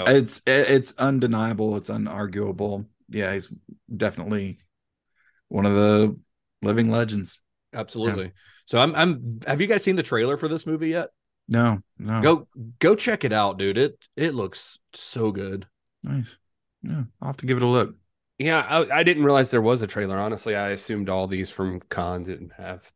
It's 0.07 0.41
it's 0.45 0.97
undeniable. 0.97 1.75
It's 1.77 1.89
unarguable. 1.89 2.85
Yeah, 3.09 3.33
he's 3.33 3.51
definitely 3.95 4.59
one 5.49 5.65
of 5.65 5.73
the 5.73 6.17
living 6.61 6.89
legends. 6.89 7.41
Absolutely. 7.73 8.31
So 8.65 8.79
I'm 8.79 8.95
I'm 8.95 9.39
have 9.47 9.61
you 9.61 9.67
guys 9.67 9.83
seen 9.83 9.95
the 9.95 10.03
trailer 10.03 10.37
for 10.37 10.47
this 10.47 10.65
movie 10.65 10.89
yet? 10.89 11.09
No, 11.47 11.79
no, 11.97 12.21
Go 12.21 12.47
go 12.79 12.95
check 12.95 13.23
it 13.23 13.33
out, 13.33 13.57
dude. 13.57 13.77
It 13.77 13.97
it 14.15 14.33
looks 14.33 14.79
so 14.93 15.31
good. 15.31 15.67
nice. 16.03 16.37
Yeah, 16.81 17.03
I'll 17.21 17.29
have 17.29 17.37
to 17.37 17.45
give 17.45 17.57
it 17.57 17.63
a 17.63 17.67
look. 17.67 17.95
Yeah, 18.37 18.59
I, 18.59 18.99
I 18.99 19.03
didn't 19.03 19.23
realize 19.23 19.49
there 19.49 19.61
was 19.61 19.81
a 19.81 19.87
trailer. 19.87 20.17
Honestly, 20.17 20.55
I 20.55 20.69
assumed 20.69 21.09
all 21.09 21.27
these 21.27 21.49
from 21.49 21.79
Cannes 21.89 22.25
didn't 22.25 22.53
have. 22.57 22.91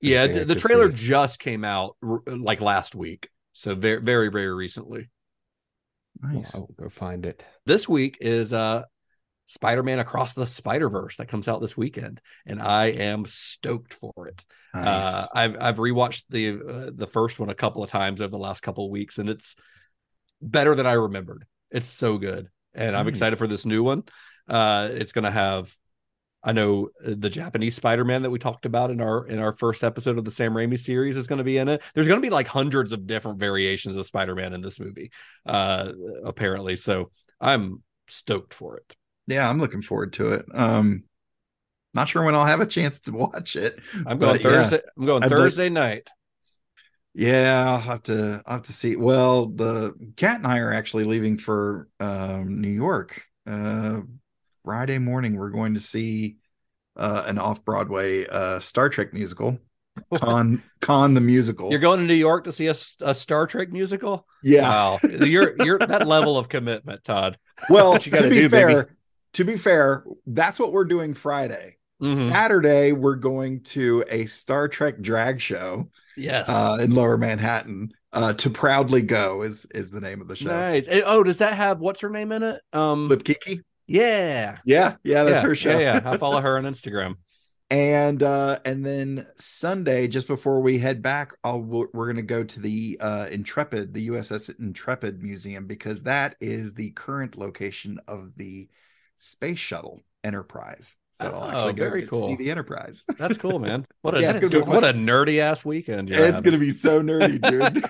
Yeah, 0.00 0.26
the, 0.26 0.44
the 0.44 0.54
trailer 0.54 0.90
see. 0.90 1.06
just 1.06 1.40
came 1.40 1.64
out 1.64 1.96
r- 2.02 2.22
like 2.26 2.60
last 2.60 2.94
week. 2.94 3.30
So 3.52 3.74
very 3.74 4.00
very 4.00 4.28
very 4.30 4.54
recently. 4.54 5.10
Nice. 6.22 6.54
I'll 6.54 6.68
go 6.78 6.88
find 6.88 7.24
it. 7.26 7.44
This 7.66 7.88
week 7.88 8.18
is 8.20 8.52
uh 8.52 8.82
Spider-Man 9.46 9.98
Across 9.98 10.34
the 10.34 10.46
Spider-Verse 10.46 11.16
that 11.16 11.28
comes 11.28 11.48
out 11.48 11.62
this 11.62 11.76
weekend 11.76 12.20
and 12.44 12.60
I 12.60 12.86
am 12.86 13.24
stoked 13.26 13.94
for 13.94 14.28
it. 14.28 14.44
nice. 14.74 14.84
Uh, 14.84 15.26
I've 15.34 15.56
I've 15.58 15.76
rewatched 15.76 16.24
the 16.28 16.50
uh, 16.50 16.90
the 16.94 17.06
first 17.06 17.40
one 17.40 17.48
a 17.48 17.54
couple 17.54 17.82
of 17.82 17.90
times 17.90 18.20
over 18.20 18.30
the 18.30 18.38
last 18.38 18.60
couple 18.60 18.84
of 18.84 18.90
weeks, 18.90 19.18
and 19.18 19.28
it's 19.30 19.56
better 20.42 20.74
than 20.74 20.86
I 20.86 20.92
remembered. 20.92 21.46
It's 21.70 21.86
so 21.86 22.18
good, 22.18 22.48
and 22.74 22.94
I'm 22.94 23.08
excited 23.08 23.38
for 23.38 23.46
this 23.46 23.64
new 23.64 23.82
one. 23.82 24.02
Uh, 24.48 24.88
it's 24.92 25.12
gonna 25.12 25.30
have, 25.30 25.74
I 26.42 26.52
know 26.52 26.90
uh, 27.04 27.14
the 27.16 27.28
Japanese 27.30 27.74
Spider-Man 27.74 28.22
that 28.22 28.30
we 28.30 28.38
talked 28.38 28.64
about 28.66 28.90
in 28.90 29.00
our 29.00 29.26
in 29.26 29.38
our 29.38 29.52
first 29.56 29.82
episode 29.82 30.18
of 30.18 30.24
the 30.24 30.30
Sam 30.30 30.52
Raimi 30.54 30.78
series 30.78 31.16
is 31.16 31.26
going 31.26 31.38
to 31.38 31.44
be 31.44 31.58
in 31.58 31.68
it. 31.68 31.82
There's 31.94 32.06
going 32.06 32.20
to 32.20 32.26
be 32.26 32.30
like 32.30 32.46
hundreds 32.46 32.92
of 32.92 33.06
different 33.06 33.38
variations 33.40 33.96
of 33.96 34.06
Spider-Man 34.06 34.52
in 34.54 34.60
this 34.60 34.78
movie, 34.80 35.10
uh, 35.46 35.92
apparently. 36.24 36.76
So 36.76 37.10
I'm 37.40 37.82
stoked 38.08 38.54
for 38.54 38.76
it. 38.78 38.96
yeah, 39.26 39.48
I'm 39.50 39.58
looking 39.60 39.82
forward 39.82 40.12
to 40.14 40.32
it. 40.34 40.46
Um, 40.54 41.02
not 41.94 42.08
sure 42.08 42.24
when 42.24 42.34
I'll 42.34 42.44
have 42.46 42.60
a 42.60 42.66
chance 42.66 43.00
to 43.02 43.12
watch 43.24 43.56
it. 43.56 43.78
I'm 44.06 44.18
going 44.18 44.34
but 44.34 44.42
yeah. 44.42 44.50
Thursday. 44.62 44.80
I'm 44.96 45.06
going 45.06 45.22
I'd 45.24 45.30
like- 45.30 45.38
Thursday 45.40 45.68
night. 45.68 46.08
Yeah, 47.14 47.64
I'll 47.68 47.80
have 47.80 48.02
to 48.04 48.42
I'll 48.46 48.58
have 48.58 48.66
to 48.66 48.72
see. 48.72 48.94
Well, 48.94 49.46
the 49.46 49.92
cat 50.16 50.36
and 50.36 50.46
I 50.46 50.58
are 50.58 50.72
actually 50.72 51.04
leaving 51.04 51.36
for 51.36 51.88
um 51.98 52.60
New 52.60 52.68
York. 52.70 53.22
Uh 53.46 54.02
Friday 54.68 54.98
morning 54.98 55.34
we're 55.38 55.48
going 55.48 55.72
to 55.72 55.80
see 55.80 56.36
uh 56.94 57.22
an 57.26 57.38
off-Broadway 57.38 58.26
uh 58.26 58.58
Star 58.58 58.90
Trek 58.90 59.14
musical. 59.14 59.58
Con 60.14 60.62
Con 60.82 61.14
the 61.14 61.22
musical. 61.22 61.70
You're 61.70 61.78
going 61.78 62.00
to 62.00 62.04
New 62.04 62.12
York 62.12 62.44
to 62.44 62.52
see 62.52 62.66
a, 62.66 62.74
a 63.00 63.14
Star 63.14 63.46
Trek 63.46 63.72
musical? 63.72 64.26
yeah. 64.42 64.68
Wow, 64.68 64.98
you're 65.04 65.54
you're 65.64 65.78
that 65.78 66.06
level 66.06 66.36
of 66.36 66.50
commitment, 66.50 67.02
Todd. 67.02 67.38
Well, 67.70 67.98
to 67.98 68.10
be 68.28 68.40
do, 68.40 68.48
fair, 68.50 68.68
baby. 68.84 68.90
to 69.32 69.44
be 69.44 69.56
fair, 69.56 70.04
that's 70.26 70.60
what 70.60 70.70
we're 70.72 70.84
doing 70.84 71.14
Friday. 71.14 71.78
Mhm. 72.02 72.28
Saturday 72.28 72.92
we're 72.92 73.14
going 73.16 73.62
to 73.62 74.04
a 74.10 74.26
Star 74.26 74.68
Trek 74.68 75.00
drag 75.00 75.40
show 75.40 75.88
Yes, 76.14 76.46
uh 76.46 76.76
in 76.78 76.94
Lower 76.94 77.16
Manhattan. 77.16 77.92
Uh 78.12 78.34
to 78.34 78.50
proudly 78.50 79.00
go 79.00 79.40
is 79.44 79.64
is 79.74 79.90
the 79.90 80.02
name 80.02 80.20
of 80.20 80.28
the 80.28 80.36
show. 80.36 80.48
nice. 80.50 80.88
Eh, 80.88 81.00
Oh, 81.06 81.22
does 81.22 81.38
that 81.38 81.54
have 81.54 81.80
what's 81.80 82.02
her 82.02 82.10
name 82.10 82.32
in 82.32 82.42
it? 82.42 82.60
Um, 82.74 83.06
Flip 83.06 83.24
Kiki? 83.24 83.62
Yeah, 83.88 84.58
Yeah, 84.64 84.96
yeah, 85.04 85.24
that's 85.24 85.42
yeah, 85.42 85.48
her 85.48 85.54
show. 85.54 85.78
Yeah, 85.78 85.78
yeah, 85.78 86.00
I 86.04 86.14
follow 86.14 86.40
her 86.40 86.58
on 86.58 86.64
Instagram. 86.72 87.16
and 87.70 88.22
uh 88.22 88.58
and 88.64 88.84
then 88.84 89.26
sunday 89.36 90.08
just 90.08 90.26
before 90.26 90.60
we 90.60 90.78
head 90.78 91.02
back 91.02 91.34
I'll, 91.44 91.60
we're 91.60 91.88
we're 91.92 92.06
gonna 92.06 92.22
go 92.22 92.42
to 92.42 92.60
the 92.60 92.96
uh 93.00 93.26
intrepid 93.30 93.92
the 93.92 94.08
uss 94.08 94.48
intrepid 94.58 95.22
museum 95.22 95.66
because 95.66 96.04
that 96.04 96.36
is 96.40 96.72
the 96.74 96.90
current 96.92 97.36
location 97.36 97.98
of 98.08 98.32
the 98.36 98.68
space 99.16 99.58
shuttle 99.58 100.00
enterprise 100.24 100.96
so 101.12 101.30
i'll 101.30 101.42
Oh, 101.42 101.48
actually 101.50 101.72
go 101.74 101.90
very 101.90 102.00
get 102.00 102.10
to 102.10 102.16
see 102.26 102.36
the 102.36 102.50
enterprise 102.50 103.04
That's 103.18 103.36
cool, 103.36 103.58
man. 103.66 103.84
What 104.02 104.16
a 104.16 104.22
Yeah, 104.22 104.30
it's 104.30 104.40
gonna 104.40 104.64
be 104.64 104.70
what 104.70 104.84
a 104.84 104.92
nerdy 104.94 105.38
ass 105.40 105.64
weekend. 105.64 106.08
you're 106.08 106.24
it's 106.24 106.36
having. 106.36 106.44
gonna 106.44 106.58
be 106.58 106.70
so 106.70 107.02
nerdy 107.02 107.38
dude 107.38 107.84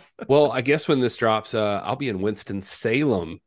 Well, 0.26 0.52
I 0.52 0.60
guess 0.62 0.88
when 0.88 1.00
this 1.00 1.16
drops, 1.16 1.54
uh, 1.54 1.80
I'll 1.84 1.96
be 1.96 2.08
in 2.08 2.20
Winston 2.22 2.62
Salem 2.62 3.40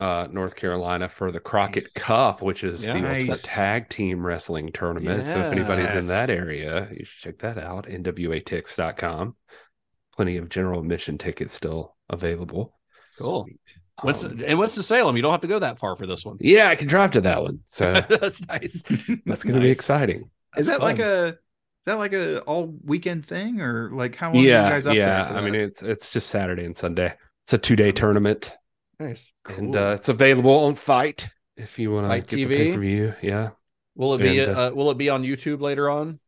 uh, 0.00 0.26
North 0.30 0.56
Carolina 0.56 1.08
for 1.08 1.30
the 1.30 1.40
Crockett 1.40 1.84
Nice. 1.84 1.92
Cup, 1.92 2.42
which 2.42 2.64
is 2.64 2.86
Yeah. 2.86 2.94
the 2.94 3.00
Nice. 3.00 3.42
tag 3.42 3.88
team 3.90 4.24
wrestling 4.26 4.70
tournament. 4.72 5.28
So 5.28 5.38
if 5.40 5.52
anybody's 5.52 5.92
in 5.94 6.06
that 6.08 6.30
area, 6.30 6.88
you 6.90 7.04
should 7.04 7.20
check 7.22 7.38
that 7.40 7.58
out. 7.58 7.86
NWATix.com. 7.86 9.36
Plenty 10.16 10.36
of 10.36 10.48
general 10.48 10.80
admission 10.80 11.18
tickets 11.18 11.54
still 11.54 11.96
available. 12.08 12.78
Cool. 13.18 13.44
Sweet. 13.44 13.60
What's 14.02 14.24
Um, 14.24 14.40
and 14.44 14.58
what's 14.58 14.74
the 14.74 14.82
Salem? 14.82 15.16
You 15.16 15.22
don't 15.22 15.30
have 15.32 15.42
to 15.42 15.46
go 15.46 15.58
that 15.58 15.78
far 15.78 15.94
for 15.96 16.06
this 16.06 16.24
one. 16.24 16.38
yeah, 16.40 16.68
I 16.68 16.76
can 16.76 16.88
drive 16.88 17.10
to 17.12 17.20
that 17.22 17.42
one. 17.42 17.60
So 17.64 17.92
That's 18.08 18.46
nice. 18.46 18.82
that's 19.26 19.42
going 19.44 19.54
to 19.56 19.60
be 19.60 19.68
Nice. 19.68 19.76
exciting. 19.76 20.30
Is 20.56 20.66
that 20.66 20.80
like 20.80 20.98
a 20.98 21.28
is 21.28 21.84
that 21.86 21.98
like 21.98 22.12
a 22.12 22.40
all 22.42 22.74
weekend 22.84 23.24
thing 23.24 23.60
or 23.60 23.90
like 23.92 24.16
how 24.16 24.28
long 24.28 24.36
are 24.36 24.40
you 24.40 24.48
Yeah, 24.48 24.68
guys 24.70 24.86
up 24.86 24.94
yeah. 24.94 25.24
there? 25.24 25.32
for 25.32 25.38
I 25.38 25.44
mean, 25.44 25.54
it's 25.54 25.82
it's 25.82 26.10
just 26.10 26.28
Saturday 26.30 26.64
and 26.64 26.76
Sunday. 26.76 27.14
It's 27.44 27.52
a 27.52 27.58
two 27.58 27.76
day 27.76 27.92
tournament, 27.92 28.52
Nice. 29.00 29.32
and 29.48 29.74
uh, 29.74 29.94
it's 29.98 30.08
available 30.08 30.64
on 30.66 30.74
FITE 30.76 31.28
if 31.56 31.78
you 31.78 31.90
want 31.90 32.04
to 32.04 32.08
Fight 32.08 32.26
get 32.28 32.36
the 32.36 32.46
pay 32.46 32.72
per 32.74 32.80
view. 32.80 33.14
Yeah. 33.22 33.50
Will 33.96 34.14
it 34.14 34.18
be 34.18 34.38
And, 34.38 34.56
uh, 34.56 34.68
uh, 34.68 34.70
will 34.72 34.90
it 34.90 34.98
be 34.98 35.10
on 35.10 35.24
YouTube 35.24 35.60
later 35.60 35.90
on? 35.90 36.20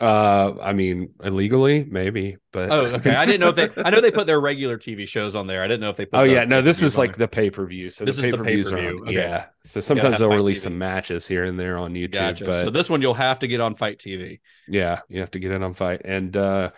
Uh, 0.00 0.54
I 0.62 0.74
mean, 0.74 1.14
illegally 1.24 1.84
maybe, 1.84 2.36
but 2.52 2.70
Oh, 2.70 2.86
okay. 2.86 3.16
I 3.16 3.26
didn't 3.26 3.40
know 3.40 3.48
if 3.48 3.56
they 3.56 3.82
I 3.82 3.90
know 3.90 4.00
they 4.00 4.12
put 4.12 4.28
their 4.28 4.40
regular 4.40 4.78
TV 4.78 5.08
shows 5.08 5.34
on 5.34 5.48
there. 5.48 5.60
I 5.64 5.66
didn't 5.66 5.80
know 5.80 5.90
if 5.90 5.96
they 5.96 6.06
put 6.06 6.20
Oh 6.20 6.22
yeah, 6.22 6.44
no, 6.44 6.62
this 6.62 6.82
is 6.84 6.96
like 6.96 7.16
there. 7.16 7.26
the 7.26 7.28
pay 7.28 7.50
per 7.50 7.66
view. 7.66 7.90
So 7.90 8.04
This 8.04 8.16
the 8.18 8.26
is 8.26 8.30
the 8.30 8.38
pay-per-views 8.38 8.72
are 8.72 8.76
pay-per-view. 8.76 9.02
Okay. 9.06 9.12
Yeah. 9.14 9.46
So 9.64 9.80
sometimes 9.80 10.12
have 10.12 10.20
they'll 10.20 10.28
release 10.36 10.60
TV. 10.60 10.64
some 10.64 10.78
matches 10.78 11.26
here 11.26 11.42
and 11.42 11.58
there 11.58 11.76
on 11.78 11.94
YouTube, 11.94 12.12
Gotcha. 12.12 12.44
but 12.44 12.64
so 12.66 12.70
this 12.70 12.88
one 12.88 13.02
you'll 13.02 13.14
have 13.14 13.40
to 13.40 13.48
get 13.48 13.60
on 13.60 13.74
FITE 13.74 13.98
TV. 13.98 14.40
yeah, 14.68 15.00
you 15.08 15.18
have 15.20 15.32
to 15.32 15.40
get 15.40 15.50
in 15.50 15.64
on 15.64 15.74
fight. 15.74 16.02
And 16.04 16.36
uh 16.36 16.70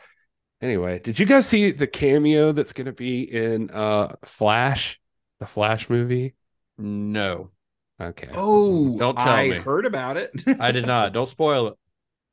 anyway, 0.63 0.99
did 1.01 1.19
you 1.19 1.27
guys 1.27 1.47
see 1.47 1.73
the 1.73 1.87
cameo 1.87 2.53
that's 2.53 2.73
going 2.73 2.87
to 2.87 2.93
be 2.93 3.21
in 3.31 3.71
uh 3.71 4.15
Flash, 4.25 4.99
the 5.41 5.47
Flash 5.47 5.91
movie? 5.91 6.35
No, 6.79 7.51
Okay, 8.01 8.31
oh, 8.35 8.99
Don't 8.99 9.19
tell 9.19 9.45
I 9.45 9.47
me. 9.47 9.65
heard 9.65 9.87
about 9.87 10.17
it. 10.17 10.33
I 10.59 10.73
did 10.73 10.87
not. 10.87 11.13
Don't 11.15 11.29
spoil 11.29 11.69
it. 11.69 11.75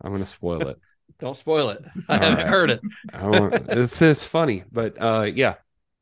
I'm 0.02 0.12
going 0.12 0.22
to 0.24 0.26
spoil 0.28 0.68
it. 0.68 0.80
Don't 1.20 1.36
spoil 1.36 1.70
it. 1.72 1.84
I 2.08 2.18
All 2.18 2.20
haven't 2.20 2.46
right. 2.46 2.48
heard 2.48 2.70
it. 2.72 2.82
I 3.14 3.22
don't, 3.22 3.54
it's 3.70 4.02
it's 4.02 4.26
funny, 4.26 4.64
but 4.72 5.02
uh 5.02 5.24
yeah. 5.34 5.56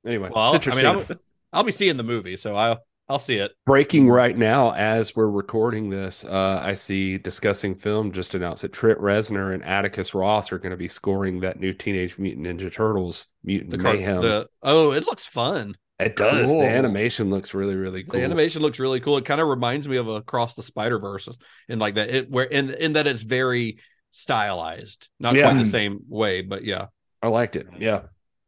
Anyway, 0.06 0.34
Well, 0.34 0.56
it's 0.56 0.68
I 0.70 0.76
mean, 0.76 0.86
I'll, 0.86 1.06
I'll 1.54 1.64
be 1.64 1.72
seeing 1.72 1.98
the 1.98 2.04
movie, 2.04 2.38
so 2.38 2.56
I'll 2.56 2.84
I'll 3.08 3.20
see 3.20 3.38
it. 3.38 3.52
breaking 3.66 4.08
right 4.10 4.38
now 4.38 4.74
as 4.74 5.16
we're 5.16 5.28
recording 5.30 5.90
this 5.90 6.24
uh 6.24 6.60
i 6.64 6.76
see 6.76 7.18
discussing 7.18 7.74
film 7.74 8.12
just 8.12 8.36
announced 8.36 8.62
that 8.62 8.72
trent 8.74 9.00
reznor 9.00 9.54
and 9.54 9.64
atticus 9.66 10.14
ross 10.14 10.52
are 10.52 10.60
going 10.60 10.70
to 10.72 10.78
be 10.78 10.88
scoring 10.88 11.40
that 11.40 11.60
new 11.60 11.74
teenage 11.74 12.18
mutant 12.20 12.46
ninja 12.46 12.72
turtles 12.72 13.28
mutant 13.44 13.72
The, 13.72 13.78
car- 13.78 13.98
mayhem 13.98 14.18
the 14.18 14.50
oh, 14.64 14.92
it 14.92 15.06
looks 15.06 15.28
fun. 15.28 15.76
It 16.00 16.16
does 16.16 16.50
Cool. 16.52 16.62
the 16.62 16.68
animation 16.68 17.30
looks 17.30 17.54
really 17.54 17.76
really 17.76 18.04
cool 18.04 18.20
The 18.20 18.26
animation 18.26 18.62
looks 18.62 18.80
really 18.80 19.00
cool. 19.00 19.18
It 19.18 19.26
kind 19.26 19.40
of 19.42 19.48
reminds 19.48 19.88
me 19.88 19.98
of 19.98 20.08
Across 20.08 20.56
the 20.56 20.64
Spider 20.64 21.00
Verse, 21.00 21.30
and 21.70 21.80
like 21.80 21.96
that. 21.96 22.10
It 22.10 22.30
where 22.30 22.46
in 22.46 22.74
in 22.74 22.94
that 22.94 23.08
it's 23.08 23.22
very 23.24 23.80
stylized, 24.12 25.10
not 25.20 25.36
Yeah. 25.36 25.50
quite 25.52 25.64
the 25.64 25.70
same 25.70 26.02
way, 26.08 26.42
but 26.42 26.64
yeah, 26.64 26.88
i 27.22 27.28
liked 27.28 27.56
it 27.56 27.68
yeah 27.80 28.04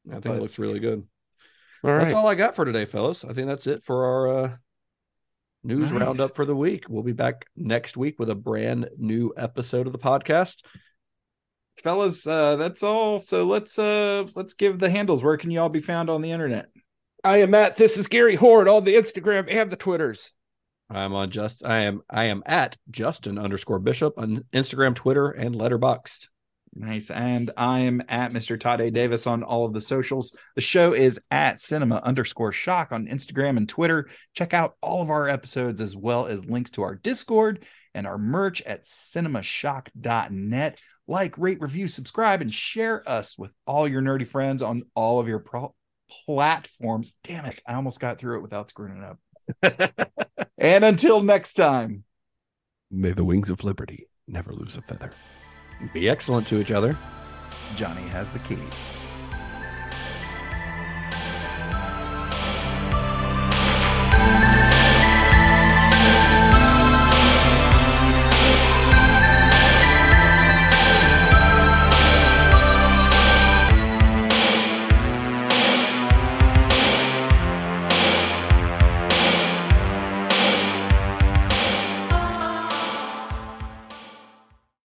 I 0.09 0.13
think 0.13 0.23
But- 0.23 0.35
it 0.35 0.41
looks 0.41 0.59
really 0.59 0.79
good. 0.79 1.03
all 1.83 1.91
right 1.91 2.03
That's 2.03 2.13
all 2.13 2.27
I 2.27 2.35
got 2.35 2.55
for 2.55 2.63
today, 2.65 2.85
fellas. 2.85 3.25
I 3.25 3.33
think 3.33 3.47
that's 3.47 3.67
it 3.67 3.83
for 3.83 4.05
our 4.05 4.43
uh, 4.45 4.55
news 5.63 5.91
Nice. 5.91 6.01
roundup 6.01 6.35
for 6.35 6.45
the 6.45 6.55
week. 6.55 6.85
We'll 6.87 7.03
be 7.03 7.11
back 7.11 7.45
next 7.57 7.97
week 7.97 8.17
with 8.19 8.29
a 8.29 8.35
brand 8.35 8.89
new 8.97 9.33
episode 9.35 9.85
of 9.87 9.91
the 9.93 9.99
podcast. 9.99 10.63
Fellas, 11.77 12.25
uh, 12.25 12.55
that's 12.55 12.81
all. 12.83 13.19
So 13.19 13.45
let's 13.45 13.77
uh 13.77 14.25
let's 14.35 14.53
give 14.53 14.79
the 14.79 14.89
handles. 14.89 15.23
Where 15.23 15.37
can 15.37 15.51
you 15.51 15.59
all 15.59 15.69
be 15.69 15.79
found 15.81 16.09
on 16.09 16.21
the 16.21 16.31
internet? 16.31 16.69
I 17.23 17.37
am 17.37 17.53
at 17.53 17.77
this 17.77 17.97
is 17.97 18.07
gary 18.07 18.35
horne 18.35 18.67
on 18.67 18.83
the 18.83 18.95
instagram 18.95 19.45
and 19.49 19.71
the 19.71 19.75
twitters 19.75 20.31
I'm 20.89 21.13
on 21.13 21.29
just 21.31 21.65
I 21.65 21.79
am 21.79 22.01
I 22.09 22.25
am 22.25 22.43
at 22.45 22.77
Justin 22.89 23.37
underscore 23.37 23.79
Bishop 23.79 24.13
on 24.17 24.45
Instagram, 24.53 24.95
Twitter, 24.95 25.29
and 25.29 25.53
Letterboxd. 25.55 26.29
Nice. 26.73 27.09
And 27.09 27.51
I 27.57 27.79
am 27.79 28.03
at 28.07 28.31
Mr. 28.31 28.59
Todd 28.59 28.81
A. 28.81 28.91
Davis 28.91 29.25
on 29.25 29.41
all 29.41 29.65
of 29.65 29.73
the 29.73 29.81
socials. 29.81 30.35
The 30.55 30.61
show 30.61 30.93
is 30.93 31.19
at 31.31 31.59
cinema 31.59 31.97
underscore 31.97 32.51
shock 32.51 32.91
on 32.91 33.07
Instagram 33.07 33.57
and 33.57 33.67
Twitter. 33.67 34.09
Check 34.33 34.53
out 34.53 34.75
all 34.81 35.01
of 35.01 35.09
our 35.09 35.27
episodes 35.27 35.81
as 35.81 35.95
well 35.95 36.27
as 36.27 36.45
links 36.45 36.71
to 36.71 36.83
our 36.83 36.95
Discord 36.95 37.65
and 37.95 38.05
our 38.05 38.19
merch 38.19 38.61
at 38.61 38.83
cinemashock.net. 38.83 40.79
Like, 41.09 41.37
rate, 41.37 41.61
review, 41.61 41.87
subscribe, 41.87 42.41
and 42.41 42.53
share 42.53 43.01
us 43.09 43.37
with 43.37 43.53
all 43.65 43.87
your 43.87 44.01
nerdy 44.01 44.27
friends 44.27 44.61
on 44.61 44.83
all 44.93 45.19
of 45.19 45.27
your 45.27 45.39
pro- 45.39 45.73
platforms. 46.09 47.13
Damn 47.23 47.45
it. 47.45 47.61
I 47.67 47.73
almost 47.73 47.99
got 47.99 48.17
through 48.17 48.37
it 48.37 48.41
without 48.41 48.69
screwing 48.69 48.97
it 48.97 49.03
up. 49.03 50.19
and 50.57 50.83
until 50.83 51.21
next 51.21 51.53
time. 51.53 52.03
may 52.91 53.11
the 53.11 53.23
wings 53.23 53.49
of 53.49 53.63
liberty 53.63 54.09
never 54.27 54.51
lose 54.51 54.75
a 54.75 54.81
feather 54.81 55.11
Be 55.93 56.09
excellent 56.09 56.47
to 56.47 56.59
each 56.59 56.71
other. 56.71 56.97
Johnny 57.75 58.01
has 58.01 58.31
the 58.31 58.39
keys. 58.39 58.89